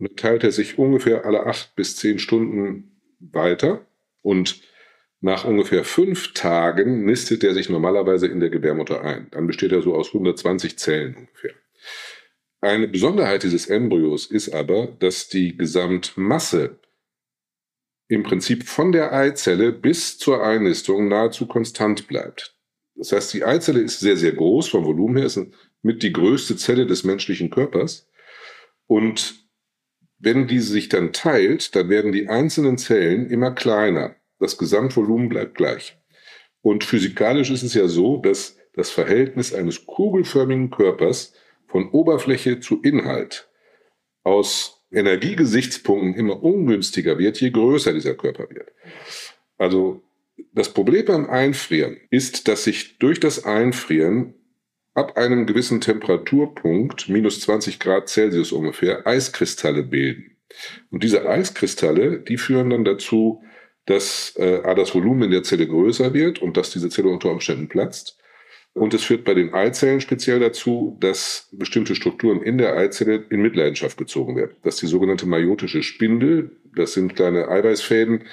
und 0.01 0.09
dann 0.09 0.17
teilt 0.17 0.43
er 0.43 0.51
sich 0.51 0.79
ungefähr 0.79 1.25
alle 1.27 1.47
acht 1.47 1.77
bis 1.77 1.95
zehn 1.95 2.19
Stunden 2.19 3.01
weiter 3.21 3.87
und 4.23 4.63
nach 5.21 5.45
ungefähr 5.45 5.85
fünf 5.85 6.33
Tagen 6.33 7.05
nistet 7.05 7.45
er 7.45 7.53
sich 7.55 7.69
normalerweise 7.69 8.27
in 8.27 8.41
der 8.41 8.51
Gebärmutter 8.51 9.03
ein. 9.03 9.29
Dann 9.31 9.47
besteht 9.47 9.73
er 9.73 9.83
so 9.83 9.95
aus 9.95 10.09
120 10.09 10.79
Zellen 10.79 11.15
ungefähr. 11.15 11.55
Eine 12.63 12.89
Besonderheit 12.89 13.43
dieses 13.43 13.67
Embryos 13.67 14.27
ist 14.27 14.51
aber, 14.51 14.87
dass 14.99 15.29
die 15.29 15.57
Gesamtmasse 15.57 16.79
im 18.09 18.23
Prinzip 18.23 18.65
von 18.65 18.93
der 18.93 19.13
Eizelle 19.13 19.73
bis 19.73 20.19
zur 20.19 20.43
Einnistung 20.43 21.09
nahezu 21.09 21.47
konstant 21.47 22.09
bleibt. 22.09 22.57
Das 22.97 23.13
heißt, 23.13 23.33
die 23.33 23.45
Eizelle 23.45 23.81
ist 23.81 24.01
sehr, 24.01 24.17
sehr 24.17 24.33
groß 24.33 24.69
vom 24.69 24.85
Volumen 24.85 25.17
her, 25.17 25.27
ist 25.27 25.41
mit 25.83 26.03
die 26.03 26.13
größte 26.13 26.57
Zelle 26.57 26.87
des 26.87 27.05
menschlichen 27.05 27.51
Körpers. 27.51 28.11
Und 28.87 29.47
wenn 30.19 30.47
diese 30.47 30.73
sich 30.73 30.89
dann 30.89 31.13
teilt, 31.13 31.75
dann 31.75 31.89
werden 31.89 32.13
die 32.13 32.29
einzelnen 32.29 32.77
Zellen 32.77 33.31
immer 33.31 33.53
kleiner. 33.53 34.17
Das 34.41 34.59
Gesamtvolumen 34.59 35.29
bleibt 35.29 35.55
gleich. 35.55 35.97
Und 36.63 36.83
physikalisch 36.85 37.51
ist 37.51 37.63
es 37.63 37.75
ja 37.75 37.87
so, 37.87 38.17
dass 38.17 38.57
das 38.75 38.91
Verhältnis 38.91 39.55
eines 39.55 39.87
kugelförmigen 39.87 40.71
Körpers 40.71 41.35
von 41.67 41.91
Oberfläche 41.91 42.61
zu 42.61 42.83
Inhalt 42.83 43.49
aus 44.23 44.83
Energiegesichtspunkten 44.91 46.15
immer 46.15 46.43
ungünstiger 46.43 47.19
wird, 47.19 47.41
je 47.41 47.51
größer 47.51 47.93
dieser 47.93 48.15
Körper 48.15 48.51
wird. 48.51 48.73
Also 49.57 50.03
das 50.53 50.73
Problem 50.73 51.05
beim 51.05 51.31
Einfrieren 51.31 51.99
ist, 52.11 52.49
dass 52.49 52.65
sich 52.65 52.99
durch 52.99 53.21
das 53.21 53.45
Einfrieren 53.45 54.35
ab 54.95 55.17
einem 55.17 55.47
gewissen 55.47 55.81
Temperaturpunkt, 55.81 57.09
minus 57.09 57.41
20 57.41 57.79
Grad 57.79 58.09
Celsius 58.09 58.53
ungefähr, 58.53 59.07
Eiskristalle 59.07 59.83
bilden. 59.83 60.37
Und 60.91 61.05
diese 61.05 61.29
Eiskristalle, 61.29 62.21
die 62.21 62.37
führen 62.37 62.71
dann 62.71 62.85
dazu, 62.85 63.43
dass 63.87 64.35
äh, 64.37 64.63
das 64.75 64.95
Volumen 64.95 65.25
in 65.25 65.31
der 65.31 65.43
Zelle 65.43 65.67
größer 65.67 66.15
wird 66.15 66.41
und 66.41 66.57
dass 66.57 66.71
diese 66.71 66.89
Zelle 66.89 67.09
unter 67.09 67.31
Umständen 67.31 67.69
platzt. 67.69 68.19
Und 68.73 68.95
es 68.95 69.03
führt 69.03 69.25
bei 69.25 69.35
den 69.35 69.53
Eizellen 69.53 70.01
speziell 70.01 70.39
dazu, 70.39 70.97
dass 71.01 71.49
bestimmte 71.53 71.97
Strukturen 71.97 72.41
in 72.41 72.57
der 72.57 72.77
Eizelle 72.77 73.25
in 73.29 73.43
Mitleidenschaft 73.43 73.97
gezogen 73.97 74.37
werden. 74.37 74.55
Das 74.63 74.75
ist 74.75 74.83
die 74.83 74.87
sogenannte 74.87 75.27
meiotische 75.27 75.83
Spindel. 75.83 76.57
Das 76.77 76.93
sind 76.93 77.17
kleine 77.17 77.49
Eiweißfäden, 77.49 78.25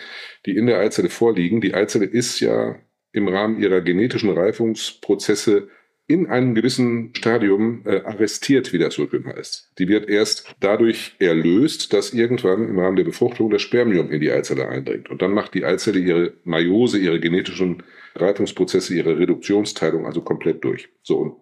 die 0.46 0.56
in 0.56 0.68
der 0.68 0.80
Eizelle 0.80 1.10
vorliegen. 1.10 1.60
Die 1.60 1.74
Eizelle 1.74 2.06
ist 2.06 2.40
ja 2.40 2.76
im 3.14 3.28
Rahmen 3.28 3.60
ihrer 3.60 3.82
genetischen 3.82 4.30
Reifungsprozesse 4.30 5.70
in 6.08 6.28
einem 6.28 6.56
gewissen 6.56 7.14
Stadium 7.16 7.82
äh, 7.86 8.02
arrestiert, 8.04 8.72
wie 8.72 8.80
das 8.80 8.94
so 8.94 9.10
schön 9.10 9.26
heißt. 9.26 9.74
Die 9.78 9.90
wird 9.90 10.10
erst 10.10 10.56
dadurch 10.62 11.16
erlöst, 11.20 11.92
dass 11.92 12.14
irgendwann 12.14 12.70
im 12.70 12.80
Rahmen 12.80 12.96
der 12.96 13.04
Befruchtung 13.04 13.50
das 13.50 13.62
Spermium 13.62 14.10
in 14.10 14.22
die 14.22 14.32
Eizelle 14.32 14.70
eindringt. 14.70 15.10
Und 15.10 15.22
dann 15.22 15.34
macht 15.34 15.54
die 15.54 15.66
Eizelle 15.66 16.00
ihre 16.00 16.34
Meiose, 16.46 16.98
ihre 16.98 17.20
genetischen 17.20 17.84
Reifungsprozesse, 18.16 18.96
ihre 18.96 19.20
Reduktionsteilung 19.20 20.06
also 20.06 20.22
komplett 20.22 20.64
durch. 20.64 20.88
So, 21.04 21.18
und 21.18 21.36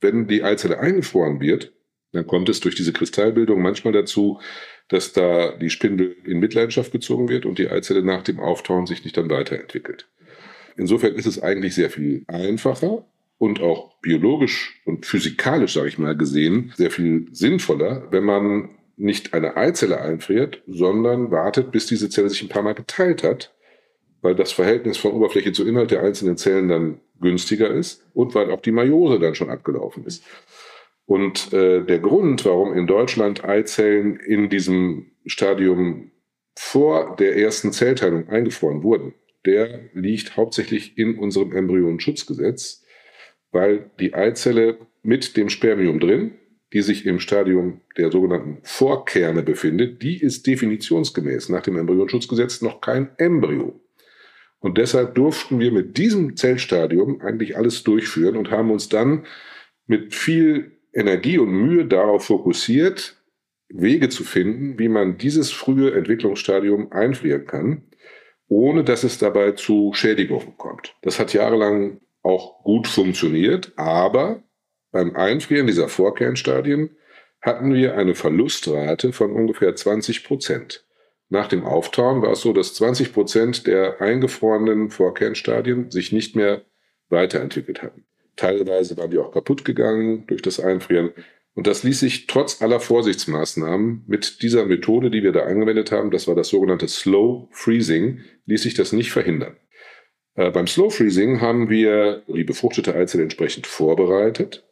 wenn 0.00 0.28
die 0.28 0.42
Eizelle 0.42 0.78
eingefroren 0.78 1.40
wird, 1.40 1.72
dann 2.12 2.26
kommt 2.26 2.48
es 2.50 2.60
durch 2.60 2.74
diese 2.74 2.92
Kristallbildung 2.92 3.62
manchmal 3.62 3.92
dazu, 3.92 4.40
dass 4.88 5.12
da 5.12 5.52
die 5.52 5.70
Spindel 5.70 6.16
in 6.24 6.40
Mitleidenschaft 6.40 6.92
gezogen 6.92 7.28
wird 7.28 7.46
und 7.46 7.58
die 7.58 7.68
Eizelle 7.68 8.02
nach 8.02 8.22
dem 8.22 8.40
Auftauen 8.40 8.86
sich 8.86 9.04
nicht 9.04 9.16
dann 9.16 9.30
weiterentwickelt. 9.30 10.08
Insofern 10.76 11.14
ist 11.14 11.26
es 11.26 11.40
eigentlich 11.42 11.74
sehr 11.74 11.90
viel 11.90 12.24
einfacher, 12.26 13.06
und 13.40 13.62
auch 13.62 13.98
biologisch 14.02 14.82
und 14.84 15.06
physikalisch, 15.06 15.72
sage 15.72 15.88
ich 15.88 15.98
mal, 15.98 16.14
gesehen, 16.14 16.74
sehr 16.76 16.90
viel 16.90 17.26
sinnvoller, 17.32 18.06
wenn 18.10 18.22
man 18.22 18.68
nicht 18.98 19.32
eine 19.32 19.56
Eizelle 19.56 20.02
einfriert, 20.02 20.62
sondern 20.66 21.30
wartet, 21.30 21.72
bis 21.72 21.86
diese 21.86 22.10
Zelle 22.10 22.28
sich 22.28 22.42
ein 22.42 22.50
paar 22.50 22.62
Mal 22.62 22.74
geteilt 22.74 23.22
hat, 23.22 23.54
weil 24.20 24.34
das 24.34 24.52
Verhältnis 24.52 24.98
von 24.98 25.12
Oberfläche 25.12 25.52
zu 25.52 25.66
Inhalt 25.66 25.90
der 25.90 26.02
einzelnen 26.02 26.36
Zellen 26.36 26.68
dann 26.68 27.00
günstiger 27.18 27.70
ist 27.70 28.06
und 28.12 28.34
weil 28.34 28.50
auch 28.50 28.60
die 28.60 28.72
Meiose 28.72 29.18
dann 29.18 29.34
schon 29.34 29.48
abgelaufen 29.48 30.04
ist. 30.04 30.22
Und 31.06 31.50
äh, 31.54 31.82
der 31.82 31.98
Grund, 31.98 32.44
warum 32.44 32.74
in 32.74 32.86
Deutschland 32.86 33.42
Eizellen 33.42 34.20
in 34.20 34.50
diesem 34.50 35.12
Stadium 35.24 36.10
vor 36.54 37.16
der 37.16 37.38
ersten 37.38 37.72
Zellteilung 37.72 38.28
eingefroren 38.28 38.82
wurden, 38.82 39.14
der 39.46 39.88
liegt 39.94 40.36
hauptsächlich 40.36 40.98
in 40.98 41.18
unserem 41.18 41.52
Embryonenschutzgesetz 41.52 42.84
weil 43.52 43.90
die 43.98 44.14
Eizelle 44.14 44.78
mit 45.02 45.36
dem 45.36 45.48
Spermium 45.48 46.00
drin, 46.00 46.32
die 46.72 46.82
sich 46.82 47.04
im 47.06 47.18
Stadium 47.18 47.80
der 47.96 48.12
sogenannten 48.12 48.58
Vorkerne 48.62 49.42
befindet, 49.42 50.02
die 50.02 50.20
ist 50.20 50.46
definitionsgemäß 50.46 51.48
nach 51.48 51.62
dem 51.62 51.76
Embryonschutzgesetz 51.76 52.62
noch 52.62 52.80
kein 52.80 53.10
Embryo. 53.18 53.80
Und 54.60 54.78
deshalb 54.78 55.14
durften 55.14 55.58
wir 55.58 55.72
mit 55.72 55.96
diesem 55.96 56.36
Zellstadium 56.36 57.20
eigentlich 57.22 57.56
alles 57.56 57.82
durchführen 57.82 58.36
und 58.36 58.50
haben 58.50 58.70
uns 58.70 58.88
dann 58.88 59.24
mit 59.86 60.14
viel 60.14 60.72
Energie 60.92 61.38
und 61.38 61.50
Mühe 61.50 61.86
darauf 61.86 62.26
fokussiert, 62.26 63.16
Wege 63.68 64.08
zu 64.08 64.24
finden, 64.24 64.78
wie 64.78 64.88
man 64.88 65.16
dieses 65.16 65.50
frühe 65.50 65.94
Entwicklungsstadium 65.94 66.92
einfrieren 66.92 67.46
kann, 67.46 67.82
ohne 68.48 68.84
dass 68.84 69.04
es 69.04 69.18
dabei 69.18 69.52
zu 69.52 69.92
Schädigungen 69.94 70.56
kommt. 70.56 70.96
Das 71.02 71.18
hat 71.18 71.32
jahrelang 71.32 72.00
auch 72.22 72.62
gut 72.62 72.86
funktioniert, 72.86 73.72
aber 73.76 74.42
beim 74.92 75.14
Einfrieren 75.16 75.66
dieser 75.66 75.88
Vorkernstadien 75.88 76.96
hatten 77.40 77.72
wir 77.72 77.96
eine 77.96 78.14
Verlustrate 78.14 79.12
von 79.12 79.32
ungefähr 79.32 79.74
20 79.74 80.24
Prozent. 80.24 80.84
Nach 81.28 81.46
dem 81.46 81.64
Auftauen 81.64 82.22
war 82.22 82.32
es 82.32 82.40
so, 82.40 82.52
dass 82.52 82.74
20 82.74 83.12
Prozent 83.12 83.66
der 83.66 84.00
eingefrorenen 84.00 84.90
Vorkernstadien 84.90 85.90
sich 85.90 86.12
nicht 86.12 86.34
mehr 86.34 86.62
weiterentwickelt 87.08 87.82
hatten. 87.82 88.04
Teilweise 88.36 88.96
waren 88.96 89.10
die 89.10 89.18
auch 89.18 89.32
kaputt 89.32 89.64
gegangen 89.64 90.26
durch 90.26 90.42
das 90.42 90.60
Einfrieren. 90.60 91.12
Und 91.54 91.66
das 91.66 91.82
ließ 91.82 92.00
sich 92.00 92.26
trotz 92.26 92.62
aller 92.62 92.80
Vorsichtsmaßnahmen 92.80 94.04
mit 94.06 94.42
dieser 94.42 94.66
Methode, 94.66 95.10
die 95.10 95.22
wir 95.22 95.32
da 95.32 95.44
angewendet 95.44 95.92
haben, 95.92 96.10
das 96.10 96.26
war 96.26 96.34
das 96.34 96.48
sogenannte 96.48 96.88
Slow 96.88 97.48
Freezing, 97.52 98.20
ließ 98.46 98.62
sich 98.62 98.74
das 98.74 98.92
nicht 98.92 99.12
verhindern. 99.12 99.56
Äh, 100.34 100.50
beim 100.50 100.66
Slow 100.66 100.90
Freezing 100.90 101.40
haben 101.40 101.68
wir 101.68 102.22
die 102.26 102.44
befruchtete 102.44 102.94
Eizelle 102.94 103.24
entsprechend 103.24 103.66
vorbereitet. 103.66 104.66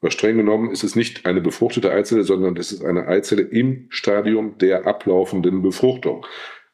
Aber 0.00 0.10
streng 0.10 0.36
genommen 0.36 0.72
ist 0.72 0.82
es 0.82 0.96
nicht 0.96 1.26
eine 1.26 1.40
befruchtete 1.40 1.92
Eizelle, 1.92 2.24
sondern 2.24 2.56
es 2.56 2.72
ist 2.72 2.84
eine 2.84 3.06
Eizelle 3.06 3.42
im 3.42 3.86
Stadium 3.88 4.58
der 4.58 4.86
ablaufenden 4.86 5.62
Befruchtung. 5.62 6.26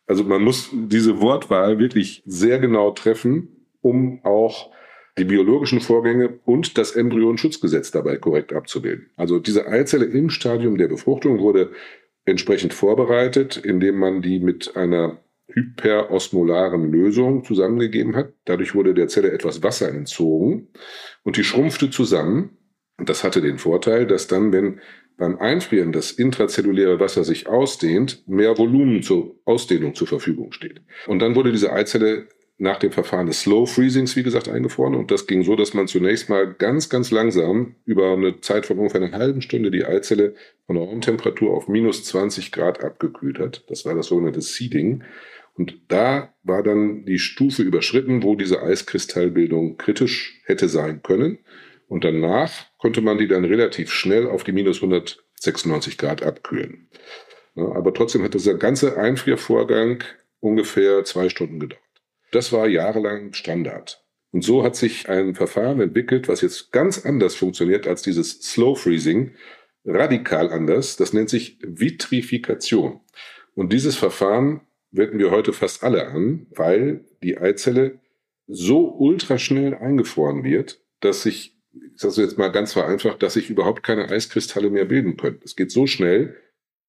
Also 0.07 0.25
man 0.25 0.43
muss 0.43 0.71
diese 0.73 1.21
Wortwahl 1.21 1.79
wirklich 1.79 2.23
sehr 2.25 2.59
genau 2.59 2.91
treffen, 2.93 3.67
um 3.83 4.25
auch 4.25 4.71
die 5.19 5.25
biologischen 5.25 5.81
Vorgänge 5.81 6.39
und 6.45 6.79
das 6.79 6.93
Embryonenschutzgesetz 6.93 7.91
dabei 7.91 8.17
korrekt 8.17 8.55
abzubilden. 8.55 9.11
Also 9.17 9.39
diese 9.39 9.67
Eizelle 9.67 10.07
im 10.07 10.31
Stadium 10.31 10.79
der 10.79 10.89
Befruchtung 10.89 11.41
wurde 11.41 11.73
entsprechend 12.25 12.73
vorbereitet, 12.73 13.59
indem 13.59 13.99
man 13.99 14.23
die 14.23 14.39
mit 14.39 14.77
einer 14.77 15.19
hyperosmolaren 15.49 16.91
Lösung 16.91 17.45
zusammengegeben 17.45 18.15
hat. 18.17 18.33
Dadurch 18.45 18.75
wurde 18.75 18.95
der 18.95 19.09
Zelle 19.09 19.33
etwas 19.33 19.63
Wasser 19.63 19.89
entzogen 19.89 20.69
und 21.25 21.37
die 21.37 21.45
schrumpfte 21.45 21.91
zusammen. 21.91 22.57
Und 22.99 23.09
das 23.09 23.25
hatte 23.25 23.41
den 23.41 23.59
Vorteil, 23.59 24.07
dass 24.07 24.27
dann, 24.27 24.53
wenn 24.53 24.81
beim 25.17 25.39
Einfrieren 25.39 25.93
das 25.93 26.13
intrazelluläre 26.13 27.01
Wasser 27.01 27.25
sich 27.25 27.49
ausdehnt, 27.49 28.27
mehr 28.29 28.57
Volumen 28.57 29.03
zur 29.03 29.37
Ausdehnung 29.45 29.95
zur 29.95 30.07
Verfügung 30.07 30.53
steht. 30.53 30.81
Und 31.07 31.19
dann 31.21 31.35
wurde 31.35 31.51
diese 31.51 31.73
Eizelle 31.73 32.29
nach 32.59 32.79
dem 32.79 32.91
Verfahren 32.91 33.27
des 33.27 33.43
Slow 33.43 33.67
Freezings, 33.67 34.17
wie 34.17 34.25
gesagt, 34.25 34.49
eingefroren. 34.49 34.97
Und 34.97 35.13
das 35.13 35.29
ging 35.29 35.45
so, 35.45 35.55
dass 35.55 35.75
man 35.75 35.87
zunächst 35.87 36.29
mal 36.29 36.53
ganz, 36.55 36.89
ganz 36.89 37.13
langsam 37.13 37.77
über 37.85 38.13
eine 38.13 38.41
Zeit 38.41 38.67
von 38.67 38.79
ungefähr 38.79 39.01
einer 39.01 39.17
halben 39.17 39.43
Stunde 39.43 39.71
die 39.71 39.85
Eizelle 39.85 40.35
von 40.67 40.75
der 40.75 40.85
Raumtemperatur 40.85 41.53
auf 41.53 41.69
minus 41.69 42.05
20 42.05 42.51
Grad 42.51 42.83
abgekühlt 42.83 43.39
hat. 43.39 43.65
Das 43.69 43.85
war 43.85 43.95
das 43.95 44.07
sogenannte 44.07 44.41
Seeding. 44.41 45.05
Und 45.59 45.83
da 45.89 46.33
war 46.45 46.63
dann 46.63 47.05
die 47.05 47.19
Stufe 47.19 47.63
überschritten, 47.63 48.23
wo 48.23 48.37
diese 48.37 48.63
Eiskristallbildung 48.63 49.77
kritisch 49.77 50.41
hätte 50.45 50.69
sein 50.69 51.03
können. 51.03 51.41
Und 51.89 52.05
danach 52.05 52.53
konnte 52.79 53.01
man 53.01 53.19
die 53.19 53.27
dann 53.27 53.45
relativ 53.45 53.91
schnell 53.91 54.29
auf 54.29 54.45
die 54.45 54.53
minus 54.53 54.77
196 54.77 55.99
Grad 55.99 56.23
abkühlen. 56.23 56.89
Aber 57.57 57.93
trotzdem 57.93 58.23
hat 58.23 58.35
dieser 58.35 58.55
ganze 58.55 58.97
Einfriervorgang 58.97 60.05
ungefähr 60.39 61.03
zwei 61.05 61.29
Stunden 61.29 61.59
gedauert. 61.59 61.83
Das 62.31 62.53
war 62.53 62.69
jahrelang 62.69 63.33
Standard. 63.33 64.05
Und 64.31 64.45
so 64.45 64.63
hat 64.63 64.77
sich 64.77 65.09
ein 65.09 65.35
Verfahren 65.35 65.81
entwickelt, 65.81 66.29
was 66.29 66.41
jetzt 66.41 66.71
ganz 66.71 67.05
anders 67.05 67.35
funktioniert 67.35 67.89
als 67.89 68.03
dieses 68.03 68.43
Slow 68.43 68.77
Freezing, 68.77 69.35
radikal 69.85 70.51
anders. 70.51 70.97
Das 70.97 71.13
nennt 71.13 71.31
sich 71.31 71.59
Vitrifikation. 71.63 73.01
Und 73.55 73.73
dieses 73.73 73.97
Verfahren 73.97 74.61
wenden 74.91 75.19
wir 75.19 75.31
heute 75.31 75.53
fast 75.53 75.85
alle 75.85 76.09
an, 76.09 76.47
weil 76.51 77.05
die 77.23 77.39
Eizelle 77.39 78.01
so 78.47 78.89
ultraschnell 78.89 79.75
eingefroren 79.75 80.45
wird, 80.45 80.81
dass 81.01 81.23
sich, 81.23 81.57
ich 81.73 82.01
sage 82.01 82.23
jetzt 82.23 82.39
mal 82.39 82.49
ganz 82.49 82.73
vereinfacht, 82.73 83.23
dass 83.23 83.35
sich 83.35 83.51
überhaupt 83.51 83.83
keine 83.83 84.09
Eiskristalle 84.09 84.71
mehr 84.71 84.87
bilden 84.87 85.17
können. 85.17 85.41
Es 85.45 85.55
geht 85.55 85.71
so 85.71 85.87
schnell, 85.87 86.37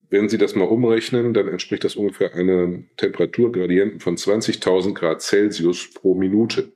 wenn 0.10 0.28
Sie 0.28 0.38
das 0.38 0.56
mal 0.56 0.66
umrechnen, 0.66 1.34
dann 1.34 1.48
entspricht 1.48 1.84
das 1.84 1.96
ungefähr 1.96 2.34
einem 2.34 2.90
Temperaturgradienten 2.98 4.00
von 4.00 4.18
20.000 4.18 4.96
Grad 4.96 5.22
Celsius 5.22 5.92
pro 5.94 6.16
Minute. 6.16 6.72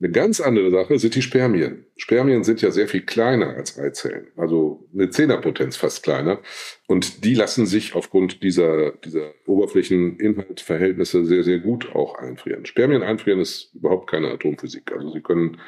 Eine 0.00 0.12
ganz 0.12 0.40
andere 0.40 0.70
Sache 0.70 0.96
sind 0.98 1.16
die 1.16 1.22
Spermien. 1.22 1.84
Spermien 1.96 2.44
sind 2.44 2.62
ja 2.62 2.70
sehr 2.70 2.86
viel 2.86 3.02
kleiner 3.02 3.56
als 3.56 3.78
Eizellen, 3.78 4.28
also 4.36 4.88
eine 4.94 5.10
Zehnerpotenz 5.10 5.76
fast 5.76 6.04
kleiner. 6.04 6.38
Und 6.86 7.24
die 7.24 7.34
lassen 7.34 7.66
sich 7.66 7.94
aufgrund 7.96 8.44
dieser, 8.44 8.92
dieser 8.92 9.32
Oberflächeninhaltsverhältnisse 9.46 11.24
sehr, 11.24 11.42
sehr 11.42 11.58
gut 11.58 11.96
auch 11.96 12.14
einfrieren. 12.14 12.64
Spermien 12.64 13.02
einfrieren 13.02 13.40
ist 13.40 13.74
überhaupt 13.74 14.08
keine 14.08 14.28
Atomphysik. 14.28 14.92
Also 14.92 15.10
Sie 15.10 15.20
können 15.20 15.58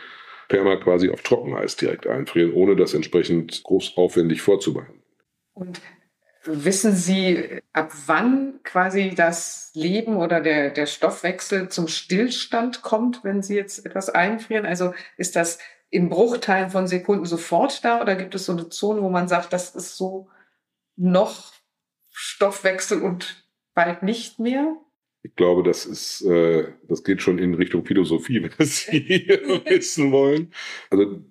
Sperma 0.45 0.77
quasi 0.77 1.11
auf 1.11 1.23
Trockeneis 1.23 1.77
direkt 1.77 2.07
einfrieren, 2.07 2.53
ohne 2.53 2.77
das 2.77 2.95
entsprechend 2.95 3.63
groß 3.65 3.97
aufwendig 3.97 4.43
vorzubereiten. 4.43 5.03
Und 5.55 5.81
Wissen 6.45 6.95
Sie, 6.95 7.61
ab 7.73 7.93
wann 8.07 8.61
quasi 8.63 9.15
das 9.15 9.71
Leben 9.75 10.17
oder 10.17 10.41
der, 10.41 10.71
der 10.71 10.87
Stoffwechsel 10.87 11.69
zum 11.69 11.87
Stillstand 11.87 12.81
kommt, 12.81 13.23
wenn 13.25 13.43
Sie 13.43 13.57
jetzt 13.57 13.85
etwas 13.85 14.09
einfrieren? 14.09 14.65
Also 14.65 14.95
ist 15.19 15.37
das 15.37 15.59
in 15.91 16.09
Bruchteilen 16.09 16.71
von 16.71 16.87
Sekunden 16.87 17.27
sofort 17.27 17.85
da 17.85 18.01
oder 18.01 18.17
gibt 18.17 18.35
es 18.35 18.47
so 18.47 18.53
eine 18.53 18.71
Zone, 18.71 19.03
wo 19.03 19.11
man 19.11 19.29
sagt, 19.29 19.53
das 19.53 19.75
ist 19.75 19.97
so 19.97 20.29
noch 20.97 21.53
Stoffwechsel 22.11 23.03
und 23.03 23.45
bald 23.75 24.03
nicht 24.03 24.39
mehr? 24.39 24.77
Ich 25.23 25.35
glaube, 25.35 25.63
das 25.63 25.85
ist, 25.85 26.23
äh, 26.23 26.73
das 26.89 27.05
geht 27.05 27.21
schon 27.21 27.39
in 27.39 27.53
Richtung 27.53 27.85
Philosophie, 27.85 28.43
wenn 28.59 28.67
Sie 28.67 29.29
wissen 29.67 30.11
wollen. 30.11 30.55
Also 30.89 31.23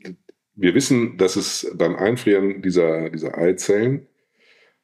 wir 0.53 0.75
wissen, 0.75 1.17
dass 1.17 1.35
es 1.35 1.71
beim 1.73 1.95
Einfrieren 1.95 2.61
dieser, 2.61 3.09
dieser 3.09 3.37
Eizellen 3.37 4.07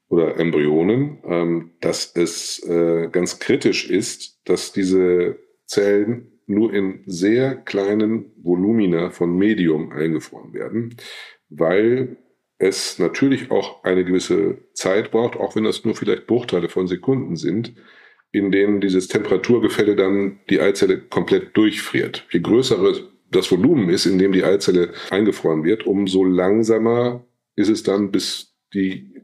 oder 0.10 0.40
Embryonen, 0.40 1.20
ähm, 1.26 1.72
dass 1.82 2.16
es 2.16 2.60
äh, 2.68 3.10
ganz 3.12 3.40
kritisch 3.40 3.90
ist, 3.90 4.40
dass 4.46 4.72
diese 4.72 5.38
Zellen 5.66 6.32
nur 6.48 6.74
in 6.74 7.02
sehr 7.06 7.56
kleinen 7.56 8.32
Volumina 8.38 9.10
von 9.10 9.36
Medium 9.36 9.92
eingefroren 9.92 10.54
werden, 10.54 10.96
weil 11.50 12.18
es 12.58 13.00
natürlich 13.00 13.52
auch 13.52 13.84
eine 13.84 14.06
gewisse 14.06 14.60
Zeit 14.74 15.12
braucht, 15.12 15.36
auch 15.36 15.56
wenn 15.56 15.64
das 15.64 15.84
nur 15.84 15.96
vielleicht 15.96 16.28
Bruchteile 16.28 16.70
von 16.70 16.88
Sekunden 16.88 17.36
sind, 17.36 17.74
in 18.32 18.52
denen 18.52 18.82
dieses 18.82 19.08
Temperaturgefälle 19.08 19.96
dann 19.96 20.40
die 20.50 20.60
Eizelle 20.60 21.00
komplett 21.00 21.56
durchfriert. 21.58 22.26
Je 22.32 22.40
größer 22.40 22.78
das 23.32 23.52
Volumen 23.52 23.90
ist, 23.90 24.06
in 24.06 24.20
dem 24.20 24.32
die 24.32 24.44
Eizelle 24.44 24.94
eingefroren 25.10 25.64
wird, 25.64 25.86
umso 25.86 26.24
langsamer 26.24 27.26
ist 27.56 27.70
es 27.70 27.84
dann, 27.84 28.12
bis 28.12 28.56
die 28.74 29.15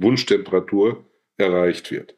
Wunschtemperatur 0.00 1.04
erreicht 1.36 1.90
wird. 1.90 2.16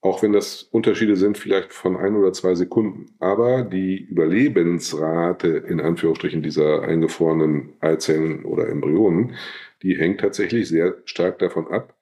Auch 0.00 0.22
wenn 0.22 0.34
das 0.34 0.62
Unterschiede 0.64 1.16
sind 1.16 1.38
vielleicht 1.38 1.72
von 1.72 1.96
ein 1.96 2.14
oder 2.14 2.34
zwei 2.34 2.54
Sekunden. 2.54 3.06
Aber 3.20 3.62
die 3.62 3.96
Überlebensrate 3.96 5.48
in 5.48 5.80
Anführungsstrichen 5.80 6.42
dieser 6.42 6.82
eingefrorenen 6.82 7.72
Eizellen 7.80 8.44
oder 8.44 8.68
Embryonen, 8.68 9.36
die 9.82 9.96
hängt 9.96 10.20
tatsächlich 10.20 10.68
sehr 10.68 10.98
stark 11.06 11.38
davon 11.38 11.68
ab, 11.68 11.96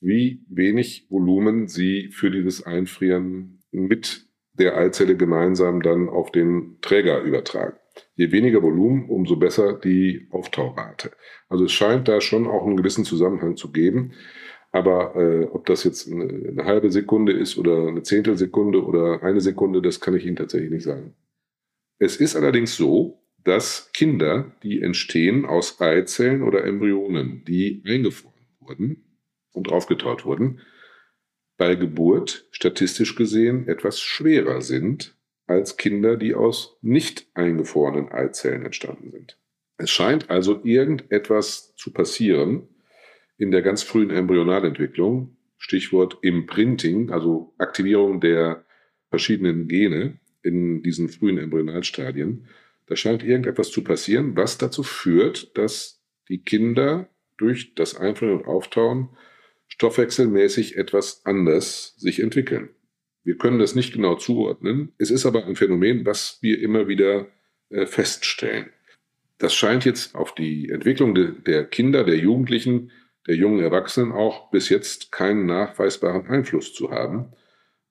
wie 0.00 0.44
wenig 0.48 1.06
Volumen 1.10 1.68
sie 1.68 2.08
für 2.10 2.30
dieses 2.30 2.64
Einfrieren 2.64 3.62
mit 3.70 4.26
der 4.54 4.76
Eizelle 4.76 5.16
gemeinsam 5.16 5.82
dann 5.82 6.08
auf 6.08 6.32
den 6.32 6.78
Träger 6.80 7.20
übertragen. 7.20 7.76
Je 8.14 8.32
weniger 8.32 8.62
Volumen, 8.62 9.08
umso 9.08 9.36
besser 9.36 9.74
die 9.74 10.26
Auftaurate. 10.30 11.12
Also 11.48 11.64
es 11.64 11.72
scheint 11.72 12.08
da 12.08 12.20
schon 12.20 12.46
auch 12.46 12.66
einen 12.66 12.76
gewissen 12.76 13.04
Zusammenhang 13.04 13.56
zu 13.56 13.72
geben. 13.72 14.12
Aber 14.72 15.14
äh, 15.16 15.44
ob 15.44 15.66
das 15.66 15.84
jetzt 15.84 16.10
eine, 16.10 16.24
eine, 16.24 16.64
halbe 16.64 16.90
Sekunde 16.90 17.32
ist 17.32 17.58
oder 17.58 17.88
eine 17.88 18.02
Zehntelsekunde 18.02 18.82
oder 18.82 19.22
eine 19.22 19.42
Sekunde, 19.42 19.82
das 19.82 20.00
kann 20.00 20.16
ich 20.16 20.24
Ihnen 20.24 20.36
tatsächlich 20.36 20.70
nicht 20.70 20.84
sagen. 20.84 21.14
Es 21.98 22.16
ist 22.16 22.34
allerdings 22.34 22.76
so, 22.76 23.22
dass 23.44 23.90
Kinder, 23.92 24.56
die 24.62 24.80
entstehen 24.80 25.44
aus 25.44 25.80
Eizellen 25.80 26.42
oder 26.42 26.64
Embryonen, 26.64 27.44
die 27.44 27.82
eingefroren 27.86 28.46
wurden 28.60 29.04
und 29.52 29.70
aufgetaut 29.70 30.24
wurden, 30.24 30.60
bei 31.58 31.74
Geburt 31.74 32.48
statistisch 32.50 33.14
gesehen 33.14 33.68
etwas 33.68 34.00
schwerer 34.00 34.62
sind 34.62 35.18
als 35.46 35.76
Kinder, 35.76 36.16
die 36.16 36.34
aus 36.34 36.78
nicht 36.80 37.26
eingefrorenen 37.34 38.10
Eizellen 38.10 38.64
entstanden 38.64 39.10
sind. 39.10 39.38
Es 39.76 39.90
scheint 39.90 40.30
also 40.30 40.60
irgendetwas 40.64 41.74
zu 41.76 41.92
passieren, 41.92 42.68
in 43.42 43.50
der 43.50 43.62
ganz 43.62 43.82
frühen 43.82 44.10
Embryonalentwicklung, 44.10 45.36
Stichwort 45.58 46.16
Imprinting, 46.22 47.10
also 47.10 47.52
Aktivierung 47.58 48.20
der 48.20 48.64
verschiedenen 49.10 49.66
Gene 49.66 50.20
in 50.44 50.84
diesen 50.84 51.08
frühen 51.08 51.38
Embryonalstadien, 51.38 52.46
da 52.86 52.94
scheint 52.94 53.24
irgendetwas 53.24 53.72
zu 53.72 53.82
passieren, 53.82 54.36
was 54.36 54.58
dazu 54.58 54.84
führt, 54.84 55.58
dass 55.58 56.04
die 56.28 56.38
Kinder 56.38 57.08
durch 57.36 57.74
das 57.74 57.96
Einfrieren 57.96 58.38
und 58.38 58.46
Auftauen 58.46 59.08
stoffwechselmäßig 59.66 60.76
etwas 60.76 61.26
anders 61.26 61.96
sich 61.96 62.20
entwickeln. 62.20 62.68
Wir 63.24 63.38
können 63.38 63.58
das 63.58 63.74
nicht 63.74 63.92
genau 63.92 64.14
zuordnen. 64.14 64.92
Es 64.98 65.10
ist 65.10 65.26
aber 65.26 65.46
ein 65.46 65.56
Phänomen, 65.56 66.06
was 66.06 66.38
wir 66.42 66.60
immer 66.60 66.86
wieder 66.86 67.26
äh, 67.70 67.86
feststellen. 67.86 68.66
Das 69.38 69.52
scheint 69.52 69.84
jetzt 69.84 70.14
auf 70.14 70.32
die 70.32 70.68
Entwicklung 70.68 71.16
de, 71.16 71.32
der 71.44 71.64
Kinder, 71.64 72.04
der 72.04 72.18
Jugendlichen 72.18 72.92
der 73.26 73.36
jungen 73.36 73.60
Erwachsenen 73.60 74.12
auch 74.12 74.50
bis 74.50 74.68
jetzt 74.68 75.12
keinen 75.12 75.46
nachweisbaren 75.46 76.26
Einfluss 76.26 76.74
zu 76.74 76.90
haben. 76.90 77.32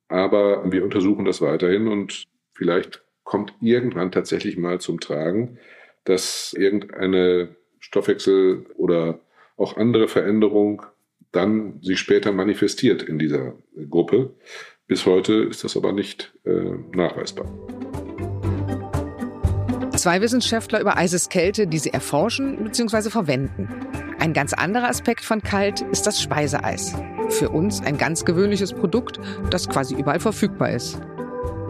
Aber 0.08 0.70
wir 0.72 0.84
untersuchen 0.84 1.26
das 1.26 1.42
weiterhin 1.42 1.88
und 1.88 2.26
vielleicht 2.54 3.04
kommt 3.24 3.54
irgendwann 3.62 4.12
tatsächlich 4.12 4.58
mal 4.58 4.82
zum 4.82 5.00
Tragen, 5.00 5.58
dass 6.04 6.54
irgendeine 6.54 7.56
Stoffwechsel 7.80 8.66
oder 8.76 9.20
auch 9.56 9.78
andere 9.78 10.08
Veränderung 10.08 10.84
dann 11.32 11.80
sich 11.82 12.00
später 12.00 12.32
manifestiert 12.32 13.04
in 13.04 13.20
dieser 13.20 13.54
Gruppe. 13.90 14.34
Bis 14.88 15.06
heute 15.06 15.34
ist 15.34 15.64
das 15.64 15.78
aber 15.78 15.94
nicht 15.94 16.34
äh, 16.44 16.74
nachweisbar. 16.94 17.46
Zwei 19.96 20.20
Wissenschaftler 20.20 20.82
über 20.82 20.98
Eiseskälte, 20.98 21.68
die 21.68 21.78
sie 21.78 21.94
erforschen 21.94 22.64
bzw. 22.64 23.10
verwenden. 23.10 23.70
Ein 24.22 24.34
ganz 24.34 24.54
anderer 24.54 24.88
Aspekt 24.88 25.26
von 25.26 25.42
kalt 25.42 25.82
ist 25.82 26.06
das 26.06 26.22
Speiseeis. 26.22 26.94
Für 27.30 27.50
uns 27.50 27.82
ein 27.82 27.98
ganz 27.98 28.24
gewöhnliches 28.24 28.72
Produkt, 28.72 29.20
das 29.50 29.68
quasi 29.68 29.96
überall 29.96 30.20
verfügbar 30.20 30.70
ist. 30.70 31.02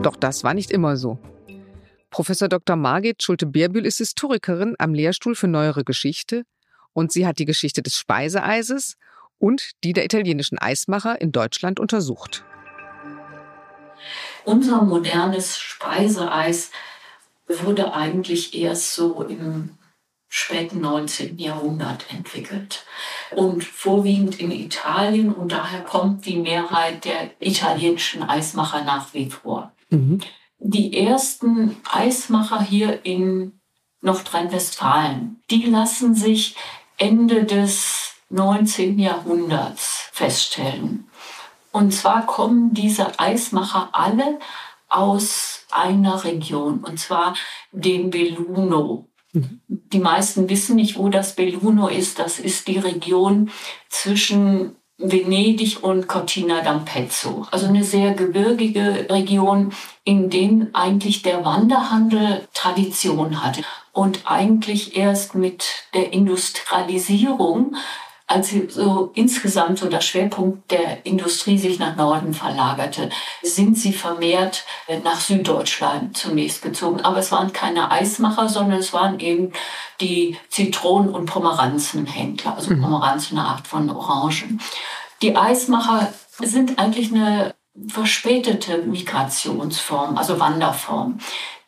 Doch 0.01 0.17
das 0.17 0.43
war 0.43 0.53
nicht 0.53 0.69
immer 0.69 0.97
so. 0.97 1.17
Professor 2.09 2.49
Dr. 2.49 2.75
Margit 2.75 3.23
Schulte-Beerbühl 3.23 3.85
ist 3.85 3.99
Historikerin 3.99 4.75
am 4.79 4.93
Lehrstuhl 4.93 5.33
für 5.33 5.47
Neuere 5.47 5.85
Geschichte 5.85 6.43
und 6.91 7.13
sie 7.13 7.25
hat 7.25 7.39
die 7.39 7.45
Geschichte 7.45 7.81
des 7.81 7.97
Speiseeises 7.97 8.97
und 9.37 9.71
die 9.85 9.93
der 9.93 10.03
italienischen 10.03 10.59
Eismacher 10.59 11.21
in 11.21 11.31
Deutschland 11.31 11.79
untersucht. 11.79 12.43
Unser 14.43 14.81
modernes 14.81 15.57
Speiseeis 15.57 16.71
wurde 17.47 17.93
eigentlich 17.93 18.53
erst 18.53 18.93
so 18.93 19.23
im 19.23 19.69
späten 20.33 20.79
19. 20.79 21.37
Jahrhundert 21.37 22.05
entwickelt 22.09 22.85
und 23.31 23.65
vorwiegend 23.65 24.39
in 24.39 24.49
Italien 24.49 25.33
und 25.33 25.51
daher 25.51 25.81
kommt 25.81 26.25
die 26.25 26.37
Mehrheit 26.37 27.03
der 27.03 27.31
italienischen 27.41 28.23
Eismacher 28.23 28.85
nach 28.85 29.13
wie 29.13 29.29
vor. 29.29 29.73
Mhm. 29.89 30.21
die 30.57 30.97
ersten 31.05 31.75
Eismacher 31.91 32.61
hier 32.61 33.05
in 33.05 33.59
Nordrhein-Westfalen. 33.99 35.41
Die 35.49 35.63
lassen 35.63 36.15
sich 36.15 36.55
Ende 36.97 37.43
des 37.43 38.13
19. 38.29 38.99
Jahrhunderts 38.99 40.09
feststellen. 40.13 41.09
Und 41.73 41.93
zwar 41.93 42.25
kommen 42.25 42.73
diese 42.73 43.19
Eismacher 43.19 43.89
alle 43.91 44.39
aus 44.87 45.65
einer 45.71 46.23
Region, 46.23 46.83
und 46.83 46.99
zwar 46.99 47.33
dem 47.71 48.09
Belluno. 48.09 49.09
Die 49.67 49.99
meisten 49.99 50.49
wissen 50.49 50.75
nicht, 50.75 50.97
wo 50.97 51.09
das 51.09 51.35
Belluno 51.35 51.87
ist. 51.87 52.19
Das 52.19 52.39
ist 52.39 52.67
die 52.67 52.79
Region 52.79 53.49
zwischen 53.89 54.75
Venedig 54.97 55.83
und 55.83 56.07
Cortina 56.07 56.61
d'Ampezzo. 56.61 57.47
Also 57.49 57.67
eine 57.67 57.83
sehr 57.83 58.13
gebirgige 58.13 59.07
Region, 59.09 59.73
in 60.03 60.29
denen 60.29 60.75
eigentlich 60.75 61.21
der 61.23 61.43
Wanderhandel 61.43 62.47
Tradition 62.53 63.43
hatte 63.43 63.63
und 63.93 64.21
eigentlich 64.25 64.95
erst 64.95 65.33
mit 65.35 65.65
der 65.93 66.13
Industrialisierung 66.13 67.75
als 68.31 68.53
so 68.69 69.11
insgesamt 69.13 69.79
so 69.79 69.87
der 69.87 70.01
Schwerpunkt 70.01 70.71
der 70.71 71.05
Industrie 71.05 71.57
sich 71.57 71.79
nach 71.79 71.95
Norden 71.95 72.33
verlagerte, 72.33 73.09
sind 73.43 73.77
sie 73.77 73.93
vermehrt 73.93 74.63
nach 75.03 75.19
Süddeutschland 75.19 76.17
zunächst 76.17 76.61
gezogen. 76.61 77.01
Aber 77.01 77.17
es 77.17 77.31
waren 77.31 77.53
keine 77.53 77.91
Eismacher, 77.91 78.49
sondern 78.49 78.79
es 78.79 78.93
waren 78.93 79.19
eben 79.19 79.51
die 79.99 80.37
Zitronen- 80.49 81.13
und 81.13 81.25
Pomeranzenhändler, 81.25 82.55
also 82.55 82.73
mhm. 82.73 82.81
Pomeranzen 82.81 83.37
eine 83.37 83.47
Art 83.47 83.67
von 83.67 83.89
Orangen. 83.89 84.61
Die 85.21 85.35
Eismacher 85.35 86.11
sind 86.39 86.79
eigentlich 86.79 87.11
eine 87.11 87.53
verspätete 87.87 88.79
Migrationsform, 88.79 90.17
also 90.17 90.39
Wanderform 90.39 91.19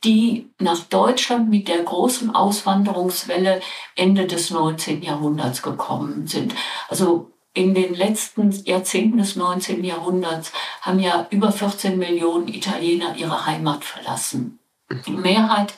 die 0.04 0.50
nach 0.60 0.80
Deutschland 0.80 1.50
mit 1.50 1.68
der 1.68 1.84
großen 1.84 2.36
Auswanderungswelle 2.36 3.62
Ende 3.96 4.28
des 4.28 4.52
19. 4.52 5.02
Jahrhunderts 5.02 5.62
gekommen 5.62 6.28
sind. 6.28 6.54
Also 6.90 7.32
in 7.54 7.74
den 7.74 7.94
letzten 7.94 8.52
Jahrzehnten 8.66 9.20
des 9.20 9.36
19. 9.36 9.84
Jahrhunderts 9.84 10.52
haben 10.82 11.00
ja 11.00 11.28
über 11.30 11.52
14 11.52 11.98
Millionen 11.98 12.48
Italiener 12.48 13.16
ihre 13.16 13.46
Heimat 13.46 13.84
verlassen. 13.84 14.60
Die 15.06 15.12
Mehrheit 15.12 15.76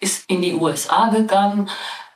ist 0.00 0.30
in 0.30 0.42
die 0.42 0.54
USA 0.54 1.08
gegangen, 1.08 1.68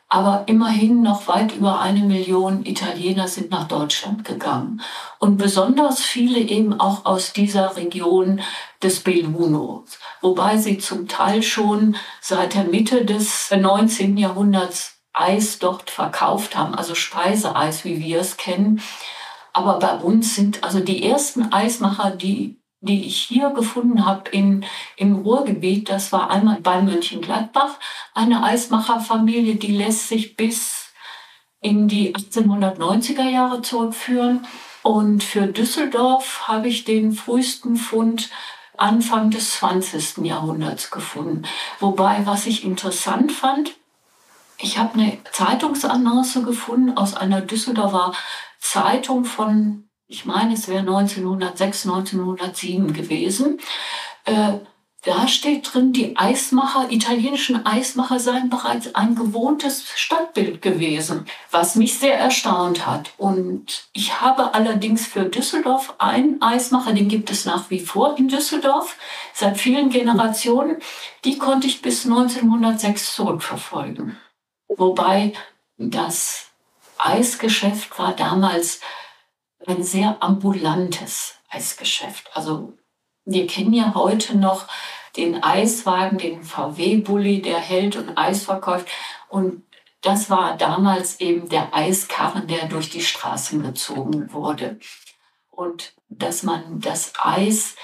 aber 0.08 0.44
immerhin 0.46 1.02
noch 1.02 1.28
weit 1.28 1.54
über 1.54 1.80
eine 1.80 2.00
Million 2.00 2.66
Italiener 2.66 3.28
sind 3.28 3.50
nach 3.50 3.68
Deutschland 3.68 4.24
gegangen. 4.24 4.80
Und 5.18 5.36
besonders 5.36 6.00
viele 6.00 6.40
eben 6.40 6.78
auch 6.80 7.04
aus 7.04 7.32
dieser 7.32 7.76
Region 7.76 8.40
des 8.82 9.00
Belluno, 9.00 9.84
wobei 10.20 10.56
sie 10.56 10.78
zum 10.78 11.06
Teil 11.08 11.42
schon 11.42 11.96
seit 12.20 12.54
der 12.54 12.64
Mitte 12.64 13.04
des 13.04 13.50
19. 13.50 14.16
Jahrhunderts 14.16 14.96
Eis 15.12 15.58
dort 15.58 15.90
verkauft 15.90 16.56
haben, 16.56 16.74
also 16.74 16.94
Speiseeis, 16.94 17.84
wie 17.84 18.00
wir 18.00 18.20
es 18.20 18.36
kennen. 18.36 18.80
Aber 19.52 19.78
bei 19.80 19.96
uns 19.96 20.34
sind 20.34 20.62
also 20.62 20.80
die 20.80 21.04
ersten 21.04 21.52
Eismacher, 21.52 22.12
die 22.12 22.60
die 22.82 23.04
ich 23.04 23.20
hier 23.20 23.50
gefunden 23.50 24.06
habe 24.06 24.30
in, 24.30 24.64
im 24.96 25.16
Ruhrgebiet, 25.16 25.90
das 25.90 26.12
war 26.12 26.30
einmal 26.30 26.60
bei 26.60 26.80
Mönchengladbach, 26.80 27.78
eine 28.14 28.42
Eismacherfamilie, 28.42 29.56
die 29.56 29.76
lässt 29.76 30.08
sich 30.08 30.36
bis 30.36 30.86
in 31.60 31.88
die 31.88 32.14
1890er 32.14 33.28
Jahre 33.28 33.60
zurückführen. 33.60 34.46
Und 34.82 35.22
für 35.22 35.46
Düsseldorf 35.46 36.48
habe 36.48 36.68
ich 36.68 36.84
den 36.84 37.12
frühesten 37.12 37.76
Fund 37.76 38.30
Anfang 38.80 39.30
des 39.30 39.52
20. 39.52 40.18
Jahrhunderts 40.24 40.90
gefunden. 40.90 41.42
Wobei, 41.78 42.26
was 42.26 42.46
ich 42.46 42.64
interessant 42.64 43.32
fand, 43.32 43.72
ich 44.58 44.78
habe 44.78 44.94
eine 44.94 45.18
Zeitungsannonce 45.32 46.42
gefunden 46.42 46.96
aus 46.96 47.14
einer 47.14 47.40
Düsseldorfer 47.40 48.12
Zeitung 48.58 49.24
von 49.24 49.90
ich 50.10 50.24
meine, 50.24 50.54
es 50.54 50.66
wäre 50.66 50.80
1906, 50.80 51.86
1907 51.86 52.92
gewesen. 52.92 53.60
Äh, 54.24 54.54
da 55.02 55.28
steht 55.28 55.72
drin, 55.72 55.94
die 55.94 56.18
Eismacher, 56.18 56.90
italienischen 56.90 57.64
Eismacher 57.64 58.20
seien 58.20 58.50
bereits 58.50 58.94
ein 58.94 59.14
gewohntes 59.14 59.88
Stadtbild 59.94 60.60
gewesen, 60.60 61.24
was 61.50 61.74
mich 61.74 61.98
sehr 61.98 62.18
erstaunt 62.18 62.86
hat. 62.86 63.12
Und 63.16 63.88
ich 63.94 64.20
habe 64.20 64.52
allerdings 64.52 65.06
für 65.06 65.24
Düsseldorf 65.24 65.94
einen 65.96 66.42
Eismacher, 66.42 66.92
den 66.92 67.08
gibt 67.08 67.30
es 67.30 67.46
nach 67.46 67.70
wie 67.70 67.80
vor 67.80 68.18
in 68.18 68.28
Düsseldorf, 68.28 68.96
seit 69.32 69.56
vielen 69.56 69.88
Generationen. 69.88 70.76
Die 71.24 71.38
konnte 71.38 71.66
ich 71.66 71.80
bis 71.80 72.04
1906 72.04 73.14
zurückverfolgen. 73.14 74.18
Wobei 74.68 75.32
das 75.78 76.50
Eisgeschäft 76.98 77.98
war 77.98 78.14
damals 78.14 78.80
ein 79.66 79.82
sehr 79.82 80.22
ambulantes 80.22 81.36
Eisgeschäft. 81.48 82.30
Also 82.34 82.74
wir 83.24 83.46
kennen 83.46 83.72
ja 83.72 83.94
heute 83.94 84.36
noch 84.36 84.66
den 85.16 85.42
Eiswagen, 85.42 86.18
den 86.18 86.42
VW-Bully, 86.42 87.42
der 87.42 87.58
hält 87.58 87.96
und 87.96 88.16
Eis 88.16 88.44
verkauft. 88.44 88.88
Und 89.28 89.62
das 90.02 90.30
war 90.30 90.56
damals 90.56 91.20
eben 91.20 91.48
der 91.48 91.74
Eiskarren, 91.74 92.46
der 92.46 92.66
durch 92.66 92.90
die 92.90 93.02
Straßen 93.02 93.62
gezogen 93.62 94.32
wurde. 94.32 94.78
Und 95.50 95.94
dass 96.08 96.42
man 96.42 96.80
das 96.80 97.12
Eis 97.18 97.76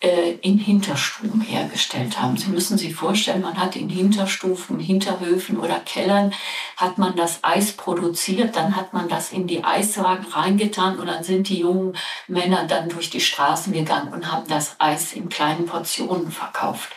in 0.00 0.58
Hinterstufen 0.58 1.40
hergestellt 1.40 2.20
haben. 2.20 2.36
Sie 2.36 2.50
müssen 2.50 2.76
sich 2.76 2.94
vorstellen, 2.94 3.40
man 3.40 3.58
hat 3.58 3.76
in 3.76 3.88
Hinterstufen, 3.88 4.78
Hinterhöfen 4.78 5.58
oder 5.58 5.80
Kellern, 5.80 6.34
hat 6.76 6.98
man 6.98 7.16
das 7.16 7.42
Eis 7.42 7.72
produziert, 7.72 8.56
dann 8.56 8.76
hat 8.76 8.92
man 8.92 9.08
das 9.08 9.32
in 9.32 9.46
die 9.46 9.64
Eiswagen 9.64 10.26
reingetan 10.26 10.98
und 10.98 11.06
dann 11.06 11.24
sind 11.24 11.48
die 11.48 11.60
jungen 11.60 11.96
Männer 12.28 12.64
dann 12.66 12.90
durch 12.90 13.08
die 13.08 13.22
Straßen 13.22 13.72
gegangen 13.72 14.12
und 14.12 14.30
haben 14.30 14.46
das 14.48 14.76
Eis 14.78 15.14
in 15.14 15.30
kleinen 15.30 15.64
Portionen 15.64 16.30
verkauft. 16.30 16.90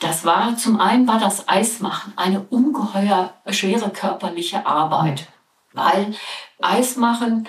Das 0.00 0.24
war, 0.24 0.56
zum 0.56 0.80
einen 0.80 1.06
war 1.06 1.20
das 1.20 1.48
Eismachen 1.48 2.14
eine 2.16 2.40
ungeheuer 2.40 3.34
schwere 3.50 3.90
körperliche 3.90 4.66
Arbeit, 4.66 5.28
weil 5.72 6.16
Eismachen 6.60 7.46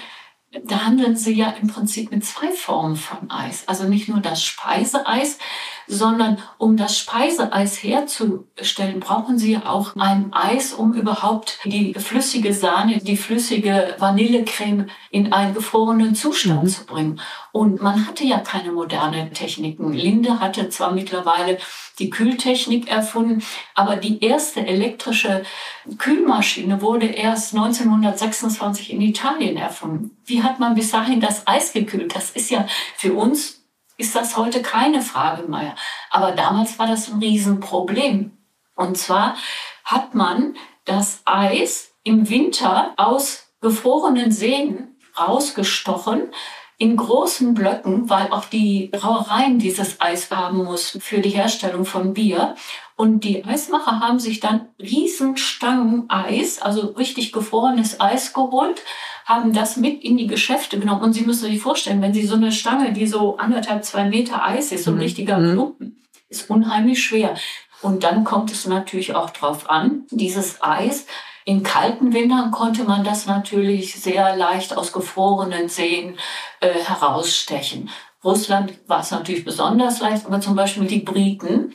da 0.63 0.85
handeln 0.85 1.15
sie 1.15 1.33
ja 1.33 1.49
im 1.61 1.67
Prinzip 1.67 2.11
mit 2.11 2.23
zwei 2.25 2.51
Formen 2.51 2.95
von 2.95 3.29
Eis. 3.31 3.67
Also 3.67 3.85
nicht 3.85 4.07
nur 4.07 4.19
das 4.19 4.43
Speiseeis, 4.43 5.39
sondern 5.87 6.37
um 6.57 6.77
das 6.77 6.97
Speiseeis 6.97 7.81
herzustellen, 7.81 8.99
brauchen 8.99 9.37
sie 9.37 9.57
auch 9.57 9.95
ein 9.95 10.31
Eis, 10.33 10.73
um 10.73 10.93
überhaupt 10.93 11.59
die 11.65 11.93
flüssige 11.93 12.53
Sahne, 12.53 12.99
die 12.99 13.17
flüssige 13.17 13.95
Vanillecreme 13.99 14.87
in 15.11 15.33
einen 15.33 15.53
gefrorenen 15.53 16.15
Zustand 16.15 16.63
mhm. 16.63 16.67
zu 16.67 16.85
bringen. 16.85 17.19
Und 17.51 17.81
man 17.81 18.07
hatte 18.07 18.23
ja 18.23 18.39
keine 18.39 18.71
modernen 18.71 19.33
Techniken. 19.33 19.93
Linde 19.93 20.39
hatte 20.39 20.69
zwar 20.69 20.91
mittlerweile 20.91 21.59
die 21.99 22.09
Kühltechnik 22.09 22.89
erfunden, 22.89 23.43
aber 23.75 23.95
die 23.95 24.23
erste 24.23 24.65
elektrische 24.65 25.43
Kühlmaschine 25.97 26.81
wurde 26.81 27.05
erst 27.05 27.53
1926 27.53 28.91
in 28.91 29.01
Italien 29.01 29.57
erfunden. 29.57 30.17
Wie 30.25 30.41
hat 30.41 30.59
man 30.59 30.75
bis 30.75 30.91
dahin 30.91 31.21
das 31.21 31.47
Eis 31.47 31.73
gekühlt? 31.73 32.15
Das 32.15 32.31
ist 32.31 32.49
ja 32.49 32.65
für 32.97 33.13
uns 33.13 33.62
ist 33.97 34.15
das 34.15 34.37
heute 34.37 34.61
keine 34.61 35.01
Frage 35.01 35.43
mehr. 35.43 35.75
Aber 36.09 36.31
damals 36.31 36.79
war 36.79 36.87
das 36.87 37.09
ein 37.09 37.19
Riesenproblem. 37.19 38.37
Und 38.75 38.97
zwar 38.97 39.35
hat 39.83 40.15
man 40.15 40.55
das 40.85 41.21
Eis 41.25 41.93
im 42.03 42.29
Winter 42.29 42.93
aus 42.97 43.53
gefrorenen 43.61 44.31
Seen 44.31 44.95
rausgestochen 45.17 46.31
in 46.77 46.97
großen 46.97 47.53
Blöcken, 47.53 48.09
weil 48.09 48.31
auch 48.31 48.45
die 48.45 48.89
Brauereien 48.91 49.59
dieses 49.59 50.01
Eis 50.01 50.29
haben 50.31 50.63
mussten 50.63 50.99
für 50.99 51.19
die 51.19 51.29
Herstellung 51.29 51.85
von 51.85 52.13
Bier. 52.13 52.55
Und 52.95 53.23
die 53.23 53.43
Eismacher 53.43 53.99
haben 53.99 54.19
sich 54.19 54.39
dann 54.39 54.67
Riesenstangen 54.79 56.09
Eis, 56.09 56.61
also 56.61 56.87
richtig 56.89 57.31
gefrorenes 57.31 57.99
Eis 57.99 58.33
geholt, 58.33 58.81
haben 59.25 59.53
das 59.53 59.77
mit 59.77 60.03
in 60.03 60.17
die 60.17 60.27
Geschäfte 60.27 60.79
genommen. 60.79 61.01
Und 61.01 61.13
Sie 61.13 61.25
müssen 61.25 61.49
sich 61.49 61.59
vorstellen, 61.59 62.01
wenn 62.01 62.13
Sie 62.13 62.25
so 62.25 62.35
eine 62.35 62.51
Stange, 62.51 62.93
die 62.93 63.07
so 63.07 63.37
anderthalb, 63.37 63.83
zwei 63.83 64.05
Meter 64.05 64.45
Eis 64.45 64.71
ist, 64.71 64.83
so 64.83 64.91
ein 64.91 64.95
mhm. 64.95 65.01
richtiger 65.01 65.39
mhm. 65.39 65.53
Klumpen, 65.53 66.03
ist 66.29 66.49
unheimlich 66.49 67.03
schwer. 67.03 67.35
Und 67.81 68.03
dann 68.03 68.23
kommt 68.23 68.51
es 68.51 68.65
natürlich 68.67 69.15
auch 69.15 69.31
drauf 69.31 69.69
an, 69.69 70.05
dieses 70.11 70.61
Eis. 70.61 71.05
In 71.45 71.63
kalten 71.63 72.13
Wintern 72.13 72.51
konnte 72.51 72.85
man 72.85 73.03
das 73.03 73.25
natürlich 73.25 73.95
sehr 73.95 74.35
leicht 74.37 74.77
aus 74.77 74.93
gefrorenen 74.93 75.67
Seen 75.67 76.17
äh, 76.61 76.69
herausstechen. 76.69 77.89
Russland 78.23 78.73
war 78.87 79.01
es 79.01 79.11
natürlich 79.11 79.43
besonders 79.43 79.99
leicht, 79.99 80.25
aber 80.25 80.39
zum 80.39 80.55
Beispiel 80.55 80.85
die 80.85 80.99
Briten, 80.99 81.73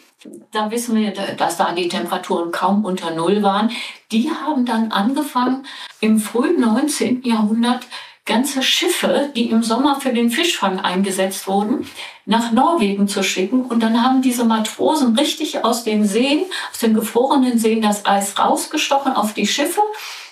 da 0.53 0.71
wissen 0.71 0.97
wir, 0.97 1.13
dass 1.13 1.59
da 1.59 1.73
die 1.73 1.89
Temperaturen 1.89 2.51
kaum 2.53 2.85
unter 2.85 3.11
Null 3.11 3.43
waren. 3.43 3.71
Die 4.11 4.31
haben 4.31 4.65
dann 4.65 4.91
angefangen, 4.91 5.67
im 6.01 6.19
frühen 6.19 6.61
19. 6.61 7.23
Jahrhundert 7.23 7.87
ganze 8.25 8.63
Schiffe, 8.63 9.31
die 9.35 9.51
im 9.51 9.63
Sommer 9.63 10.01
für 10.01 10.13
den 10.13 10.31
Fischfang 10.31 10.81
eingesetzt 10.81 11.49
wurden, 11.49 11.87
nach 12.27 12.53
Norwegen 12.53 13.09
zu 13.09 13.23
schicken. 13.23 13.63
Und 13.63 13.83
dann 13.83 14.03
haben 14.03 14.21
diese 14.21 14.45
Matrosen 14.45 15.17
richtig 15.19 15.65
aus 15.65 15.83
den 15.83 16.05
Seen, 16.05 16.43
aus 16.71 16.79
den 16.79 16.95
gefrorenen 16.95 17.59
Seen 17.59 17.81
das 17.81 18.05
Eis 18.05 18.39
rausgestochen 18.39 19.15
auf 19.15 19.33
die 19.33 19.47
Schiffe 19.47 19.81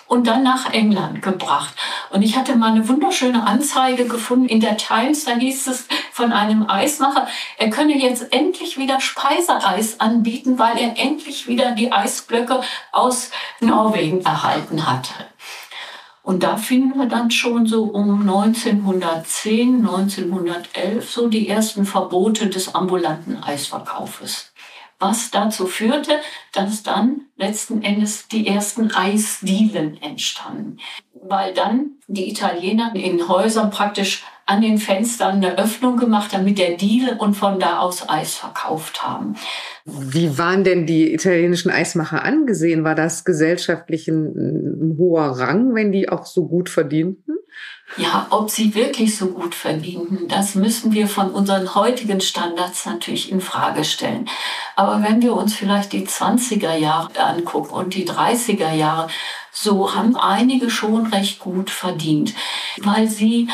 und 0.07 0.27
dann 0.27 0.43
nach 0.43 0.73
England 0.73 1.21
gebracht. 1.21 1.73
Und 2.09 2.21
ich 2.21 2.37
hatte 2.37 2.55
mal 2.55 2.71
eine 2.71 2.87
wunderschöne 2.87 3.45
Anzeige 3.45 4.07
gefunden 4.07 4.47
in 4.47 4.59
der 4.59 4.77
Times, 4.77 5.25
da 5.25 5.35
hieß 5.35 5.67
es 5.67 5.87
von 6.11 6.31
einem 6.31 6.69
Eismacher, 6.69 7.27
er 7.57 7.69
könne 7.69 7.97
jetzt 7.97 8.33
endlich 8.33 8.77
wieder 8.77 8.99
Speiseeis 8.99 9.99
anbieten, 9.99 10.57
weil 10.57 10.77
er 10.77 10.97
endlich 10.97 11.47
wieder 11.47 11.71
die 11.71 11.91
Eisblöcke 11.91 12.61
aus 12.91 13.31
Norwegen 13.59 14.21
erhalten 14.23 14.89
hatte. 14.89 15.13
Und 16.23 16.43
da 16.43 16.57
finden 16.57 16.99
wir 16.99 17.05
dann 17.05 17.31
schon 17.31 17.67
so 17.67 17.83
um 17.83 18.19
1910, 18.21 19.77
1911 19.77 21.09
so 21.09 21.27
die 21.29 21.47
ersten 21.47 21.85
Verbote 21.85 22.47
des 22.47 22.75
ambulanten 22.75 23.41
Eisverkaufes 23.41 24.46
was 24.99 25.31
dazu 25.31 25.67
führte, 25.67 26.19
dass 26.53 26.83
dann 26.83 27.27
letzten 27.35 27.83
Endes 27.83 28.27
die 28.27 28.47
ersten 28.47 28.91
Eisdielen 28.91 30.01
entstanden. 30.01 30.77
Weil 31.13 31.53
dann 31.53 31.97
die 32.07 32.29
Italiener 32.29 32.95
in 32.95 33.27
Häusern 33.27 33.69
praktisch 33.69 34.23
an 34.47 34.61
den 34.61 34.77
Fenstern 34.77 35.35
eine 35.35 35.57
Öffnung 35.57 35.97
gemacht 35.97 36.33
haben 36.33 36.45
mit 36.45 36.57
der 36.57 36.77
Diele 36.77 37.15
und 37.17 37.35
von 37.35 37.59
da 37.59 37.79
aus 37.79 38.07
Eis 38.07 38.35
verkauft 38.35 39.03
haben. 39.03 39.35
Wie 39.85 40.37
waren 40.37 40.63
denn 40.63 40.85
die 40.85 41.13
italienischen 41.13 41.69
Eismacher 41.69 42.23
angesehen? 42.23 42.83
War 42.85 42.95
das 42.95 43.25
gesellschaftlich 43.25 44.07
ein, 44.07 44.25
ein 44.25 44.97
hoher 44.97 45.37
Rang, 45.37 45.75
wenn 45.75 45.91
die 45.91 46.09
auch 46.09 46.25
so 46.25 46.47
gut 46.47 46.69
verdienten? 46.69 47.35
Ja, 47.95 48.27
ob 48.29 48.49
sie 48.49 48.75
wirklich 48.75 49.17
so 49.17 49.27
gut 49.27 49.55
verdienten, 49.55 50.27
das 50.27 50.55
müssen 50.55 50.91
wir 50.91 51.07
von 51.07 51.31
unseren 51.31 51.73
heutigen 51.73 52.21
Standards 52.21 52.85
natürlich 52.85 53.31
in 53.31 53.41
Frage 53.41 53.83
stellen. 53.83 54.29
Aber 54.75 55.01
wenn 55.03 55.21
wir 55.21 55.33
uns 55.33 55.55
vielleicht 55.55 55.93
die 55.93 56.05
20er 56.05 56.75
Jahre 56.75 57.17
angucken 57.19 57.73
und 57.73 57.95
die 57.95 58.07
30er 58.07 58.73
Jahre, 58.73 59.09
so 59.51 59.95
haben 59.95 60.15
einige 60.15 60.69
schon 60.69 61.07
recht 61.07 61.39
gut 61.39 61.69
verdient, 61.69 62.33
weil 62.81 63.07
sie 63.07 63.47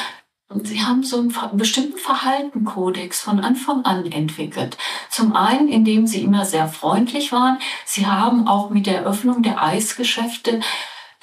Sie 0.63 0.81
haben 0.81 1.03
so 1.03 1.19
einen 1.19 1.33
bestimmten 1.53 1.97
Verhaltenkodex 1.97 3.21
von 3.21 3.39
Anfang 3.39 3.85
an 3.85 4.11
entwickelt. 4.11 4.77
Zum 5.09 5.35
einen, 5.35 5.67
indem 5.67 6.07
Sie 6.07 6.21
immer 6.21 6.45
sehr 6.45 6.67
freundlich 6.67 7.31
waren. 7.31 7.57
Sie 7.85 8.05
haben 8.07 8.47
auch 8.47 8.69
mit 8.69 8.85
der 8.85 9.05
Öffnung 9.05 9.43
der 9.43 9.61
Eisgeschäfte 9.61 10.61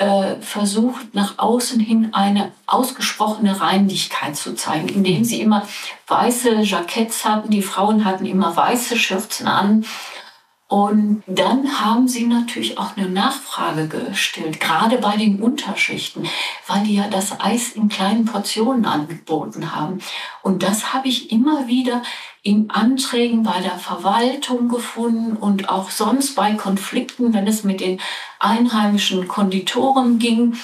äh, 0.01 0.37
versucht, 0.41 1.15
nach 1.15 1.39
außen 1.39 1.79
hin 1.79 2.09
eine 2.13 2.53
ausgesprochene 2.67 3.61
Reinlichkeit 3.61 4.35
zu 4.35 4.55
zeigen, 4.55 4.89
indem 4.89 5.25
sie 5.25 5.43
immer 5.43 5.67
weiße 6.09 6.63
Jacketts 6.63 7.27
hatten. 7.27 7.51
Die 7.51 7.63
Frauen 7.63 8.07
hatten 8.07 8.25
immer 8.25 8.57
weiße 8.57 8.97
Schürzen 8.97 9.47
an. 9.47 9.85
Und 10.71 11.25
dann 11.27 11.81
haben 11.81 12.07
sie 12.07 12.29
natürlich 12.29 12.79
auch 12.79 12.97
eine 12.97 13.09
Nachfrage 13.09 13.89
gestellt, 13.89 14.61
gerade 14.61 14.99
bei 14.99 15.17
den 15.17 15.43
Unterschichten, 15.43 16.29
weil 16.69 16.85
die 16.85 16.95
ja 16.95 17.09
das 17.09 17.41
Eis 17.41 17.73
in 17.73 17.89
kleinen 17.89 18.25
Portionen 18.25 18.85
angeboten 18.85 19.75
haben. 19.75 19.99
Und 20.45 20.63
das 20.63 20.95
habe 20.95 21.09
ich 21.09 21.33
immer 21.33 21.67
wieder 21.67 22.03
in 22.45 22.71
Anträgen 22.71 23.43
bei 23.43 23.61
der 23.61 23.79
Verwaltung 23.79 24.69
gefunden 24.69 25.37
und 25.37 25.69
auch 25.69 25.91
sonst 25.91 26.37
bei 26.37 26.53
Konflikten, 26.55 27.35
wenn 27.35 27.49
es 27.49 27.65
mit 27.65 27.81
den 27.81 28.01
einheimischen 28.39 29.27
Konditoren 29.27 30.21
ging, 30.21 30.55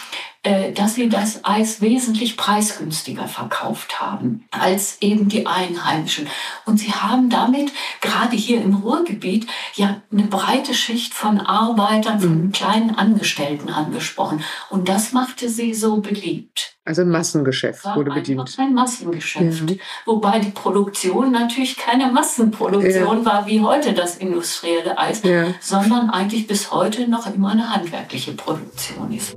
dass 0.75 0.95
sie 0.95 1.09
das 1.09 1.45
Eis 1.45 1.81
wesentlich 1.81 2.37
preisgünstiger 2.37 3.27
verkauft 3.27 4.01
haben 4.01 4.45
als 4.51 4.99
eben 5.01 5.29
die 5.29 5.47
Einheimischen. 5.47 6.29
Und 6.65 6.79
sie 6.79 6.93
haben 6.93 7.31
damit 7.31 7.73
gerade 8.01 8.37
hier 8.37 8.63
im 8.63 8.77
Ruhrgebiet 8.77 9.47
ja 9.75 10.03
eine 10.13 10.25
breite 10.25 10.75
Schicht 10.75 11.15
von 11.15 11.41
Arbeitern, 11.41 12.21
von 12.21 12.45
mhm. 12.45 12.53
kleinen 12.53 12.95
Angestellten 12.95 13.71
angesprochen. 13.71 14.45
Und 14.71 14.89
das 14.89 15.13
machte 15.13 15.49
sie 15.49 15.75
so 15.75 16.01
beliebt. 16.01 16.77
Also 16.85 17.03
ein 17.03 17.11
Massengeschäft 17.11 17.85
war 17.85 17.97
wurde 17.97 18.13
bedient. 18.13 18.55
Ein 18.59 18.73
Massengeschäft. 18.73 19.71
Ja. 19.71 19.77
Wobei 20.05 20.39
die 20.39 20.51
Produktion 20.51 21.33
natürlich 21.33 21.77
keine 21.77 22.13
Massenproduktion 22.13 23.19
ja. 23.19 23.25
war 23.25 23.47
wie 23.49 23.61
heute 23.61 23.93
das 23.93 24.17
industrielle 24.19 24.97
Eis, 24.97 25.25
ja. 25.25 25.47
sondern 25.61 26.11
eigentlich 26.11 26.47
bis 26.47 26.71
heute 26.71 27.09
noch 27.09 27.27
immer 27.35 27.51
eine 27.51 27.75
handwerkliche 27.75 28.33
Produktion 28.33 29.13
ist. 29.13 29.37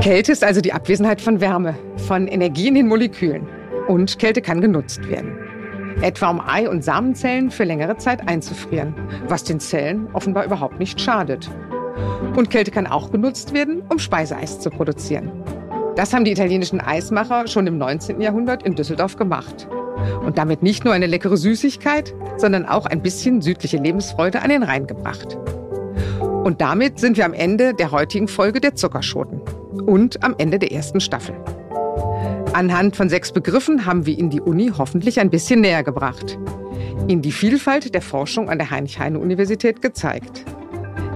Kälte 0.00 0.32
ist 0.32 0.44
also 0.44 0.60
die 0.60 0.72
Abwesenheit 0.72 1.20
von 1.20 1.40
Wärme, 1.40 1.74
von 1.96 2.26
Energie 2.26 2.68
in 2.68 2.74
den 2.74 2.88
Molekülen. 2.88 3.48
Und 3.88 4.18
Kälte 4.18 4.42
kann 4.42 4.60
genutzt 4.60 5.08
werden. 5.08 5.38
Etwa 6.02 6.30
um 6.30 6.40
Ei- 6.40 6.68
und 6.68 6.84
Samenzellen 6.84 7.50
für 7.50 7.64
längere 7.64 7.96
Zeit 7.96 8.28
einzufrieren, 8.28 8.94
was 9.28 9.44
den 9.44 9.60
Zellen 9.60 10.08
offenbar 10.12 10.44
überhaupt 10.44 10.78
nicht 10.78 11.00
schadet. 11.00 11.50
Und 12.36 12.50
Kälte 12.50 12.70
kann 12.70 12.86
auch 12.86 13.12
genutzt 13.12 13.54
werden, 13.54 13.82
um 13.88 13.98
Speiseeis 13.98 14.58
zu 14.58 14.68
produzieren. 14.68 15.30
Das 15.96 16.12
haben 16.12 16.24
die 16.24 16.32
italienischen 16.32 16.80
Eismacher 16.80 17.46
schon 17.46 17.66
im 17.66 17.78
19. 17.78 18.20
Jahrhundert 18.20 18.64
in 18.64 18.74
Düsseldorf 18.74 19.16
gemacht. 19.16 19.68
Und 20.26 20.38
damit 20.38 20.62
nicht 20.62 20.84
nur 20.84 20.92
eine 20.92 21.06
leckere 21.06 21.36
Süßigkeit, 21.36 22.12
sondern 22.36 22.66
auch 22.66 22.86
ein 22.86 23.00
bisschen 23.00 23.40
südliche 23.40 23.78
Lebensfreude 23.78 24.42
an 24.42 24.50
den 24.50 24.64
Rhein 24.64 24.86
gebracht. 24.86 25.38
Und 26.20 26.60
damit 26.60 26.98
sind 26.98 27.16
wir 27.16 27.24
am 27.24 27.32
Ende 27.32 27.74
der 27.74 27.90
heutigen 27.90 28.28
Folge 28.28 28.60
der 28.60 28.74
Zuckerschoten 28.74 29.43
und 29.82 30.22
am 30.22 30.34
Ende 30.38 30.58
der 30.58 30.72
ersten 30.72 31.00
Staffel. 31.00 31.34
Anhand 32.52 32.94
von 32.94 33.08
sechs 33.08 33.32
Begriffen 33.32 33.84
haben 33.84 34.06
wir 34.06 34.16
Ihnen 34.16 34.30
die 34.30 34.40
Uni 34.40 34.70
hoffentlich 34.76 35.18
ein 35.18 35.30
bisschen 35.30 35.60
näher 35.60 35.82
gebracht. 35.82 36.38
Ihnen 37.08 37.22
die 37.22 37.32
Vielfalt 37.32 37.94
der 37.94 38.02
Forschung 38.02 38.48
an 38.48 38.58
der 38.58 38.70
Heinrich-Heine-Universität 38.70 39.82
gezeigt. 39.82 40.44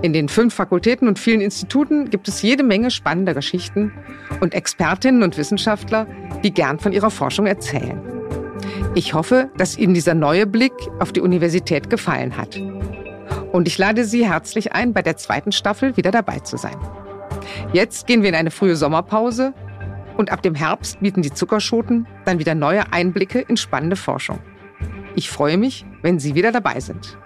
In 0.02 0.12
den 0.12 0.28
fünf 0.28 0.54
Fakultäten 0.54 1.08
und 1.08 1.18
vielen 1.18 1.40
Instituten 1.40 2.10
gibt 2.10 2.28
es 2.28 2.42
jede 2.42 2.62
Menge 2.62 2.90
spannender 2.90 3.34
Geschichten 3.34 3.92
und 4.40 4.54
Expertinnen 4.54 5.22
und 5.22 5.36
Wissenschaftler, 5.38 6.06
die 6.44 6.52
gern 6.52 6.78
von 6.78 6.92
ihrer 6.92 7.10
Forschung 7.10 7.46
erzählen. 7.46 8.00
Ich 8.94 9.14
hoffe, 9.14 9.50
dass 9.56 9.78
Ihnen 9.78 9.94
dieser 9.94 10.14
neue 10.14 10.46
Blick 10.46 10.72
auf 10.98 11.12
die 11.12 11.20
Universität 11.20 11.90
gefallen 11.90 12.36
hat. 12.36 12.60
Und 13.52 13.66
ich 13.66 13.78
lade 13.78 14.04
Sie 14.04 14.28
herzlich 14.28 14.72
ein, 14.72 14.92
bei 14.92 15.02
der 15.02 15.16
zweiten 15.16 15.52
Staffel 15.52 15.96
wieder 15.96 16.10
dabei 16.10 16.40
zu 16.40 16.56
sein. 16.56 16.76
Jetzt 17.72 18.06
gehen 18.06 18.22
wir 18.22 18.28
in 18.28 18.34
eine 18.34 18.50
frühe 18.50 18.76
Sommerpause 18.76 19.54
und 20.16 20.30
ab 20.30 20.42
dem 20.42 20.54
Herbst 20.54 21.00
bieten 21.00 21.22
die 21.22 21.32
Zuckerschoten 21.32 22.06
dann 22.24 22.38
wieder 22.38 22.54
neue 22.54 22.92
Einblicke 22.92 23.40
in 23.40 23.56
spannende 23.56 23.96
Forschung. 23.96 24.40
Ich 25.14 25.30
freue 25.30 25.56
mich, 25.58 25.84
wenn 26.02 26.18
Sie 26.18 26.34
wieder 26.34 26.52
dabei 26.52 26.80
sind. 26.80 27.16